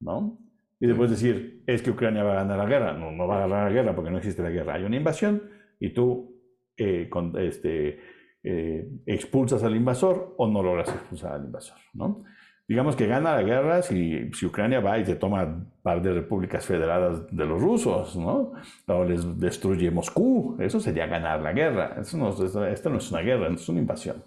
[0.00, 0.40] ¿no?
[0.80, 2.92] Y después decir, es que Ucrania va a ganar la guerra.
[2.94, 4.74] No, no va a ganar la guerra porque no existe la guerra.
[4.74, 5.40] Hay una invasión
[5.78, 6.34] y tú
[6.76, 8.00] eh, con, este,
[8.42, 12.24] eh, expulsas al invasor o no logras expulsar al invasor, ¿no?
[12.68, 16.12] Digamos que gana la guerra si, si Ucrania va y se toma un par de
[16.12, 18.52] repúblicas federadas de los rusos, ¿no?
[18.86, 21.96] O les destruye Moscú, eso sería ganar la guerra.
[22.00, 24.24] Eso no, esto no es una guerra, es una invasión,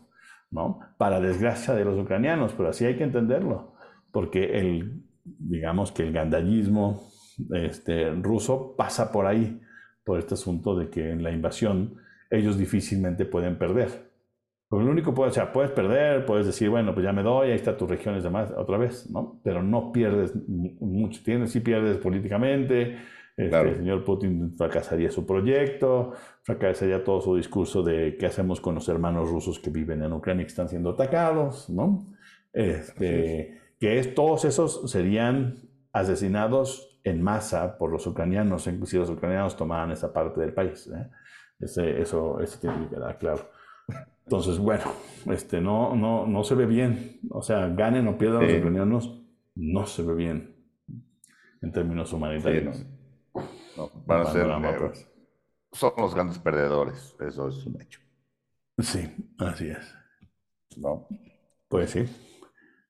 [0.51, 0.79] ¿no?
[0.97, 3.73] Para desgracia de los ucranianos, pero así hay que entenderlo,
[4.11, 7.09] porque el, digamos que el gandallismo
[7.53, 9.61] este, ruso pasa por ahí,
[10.03, 11.95] por este asunto de que en la invasión
[12.29, 14.11] ellos difícilmente pueden perder.
[14.67, 17.21] Porque lo único que puedes, o sea, puedes perder, puedes decir, bueno, pues ya me
[17.21, 19.39] doy, ahí está tus regiones demás, otra vez, ¿no?
[19.43, 22.97] Pero no pierdes mucho, tienes, sí pierdes políticamente,
[23.37, 26.13] este, el señor Putin fracasaría su proyecto,
[26.43, 30.43] fracasaría todo su discurso de qué hacemos con los hermanos rusos que viven en Ucrania
[30.43, 32.07] y que están siendo atacados, ¿no?
[32.53, 35.57] Este, que es, todos esos serían
[35.91, 40.87] asesinados en masa por los ucranianos, si los ucranianos tomaran esa parte del país.
[40.87, 41.07] ¿eh?
[41.59, 43.49] Ese, eso, eso tiene que quedar claro.
[44.25, 44.85] Entonces, bueno,
[45.31, 47.19] este, no, no, no se ve bien.
[47.29, 49.21] O sea, ganen o pierdan los ucranianos,
[49.55, 50.55] no se ve bien
[51.61, 52.85] en términos humanitarios.
[53.77, 54.47] no, van a ser,
[54.79, 55.11] pues.
[55.71, 57.99] son los grandes perdedores, eso es un hecho.
[58.79, 59.95] Sí, así es.
[60.77, 61.07] ¿No?
[61.69, 62.05] Pues sí.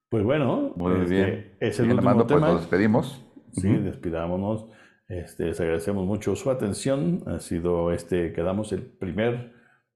[0.09, 1.57] Pues bueno, muy este, bien.
[1.59, 2.39] Es el último pues, tema.
[2.39, 3.25] Pues nos despedimos.
[3.51, 4.67] Sí, despidámonos.
[5.07, 7.23] Este, les agradecemos mucho su atención.
[7.27, 9.54] Ha sido este, quedamos el primer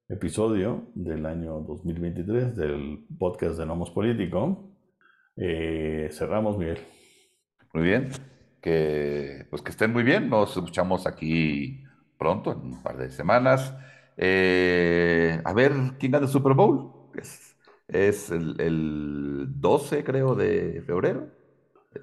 [0.09, 4.73] episodio del año 2023 del podcast de Nomos Político.
[5.35, 6.79] Eh, cerramos, Miguel.
[7.73, 8.09] Muy bien.
[8.59, 10.27] Que, pues que estén muy bien.
[10.27, 11.83] Nos escuchamos aquí
[12.17, 13.75] pronto, en un par de semanas.
[14.17, 17.11] Eh, a ver quién gana el Super Bowl.
[17.87, 21.27] Es, el, el 12, creo, de febrero.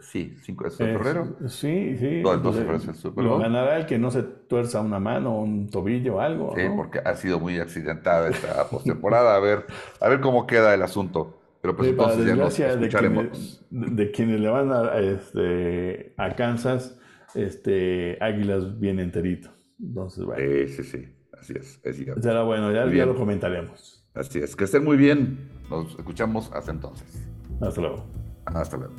[0.01, 1.37] Sí, 5 de febrero.
[1.49, 2.20] sí, sí.
[2.22, 3.34] Todo el 12 de febrero es el Super Bowl.
[3.34, 6.55] Lo ganará el que no se tuerza una mano, un tobillo, algo.
[6.57, 9.37] Sí, porque ha sido muy accidentada esta postemporada.
[9.37, 9.64] A ver,
[10.01, 11.41] a ver cómo queda el asunto.
[11.61, 13.64] Pero pues entonces ya nos escucharemos.
[13.70, 16.99] De quienes, le van a, este, a Kansas,
[17.34, 19.51] este, Águilas bien enterito.
[19.80, 20.43] Entonces, bueno.
[20.66, 21.09] Sí, sí, sí.
[21.39, 21.80] Así es.
[22.20, 24.05] Será bueno, ya, ya lo comentaremos.
[24.14, 24.57] Así es.
[24.57, 25.51] Que estén muy bien.
[25.70, 27.28] Nos escuchamos hasta entonces.
[27.61, 28.05] Hasta luego.
[28.47, 28.95] Hasta luego.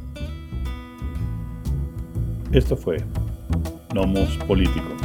[2.51, 2.97] Esto fue
[3.93, 4.97] Nomos Político.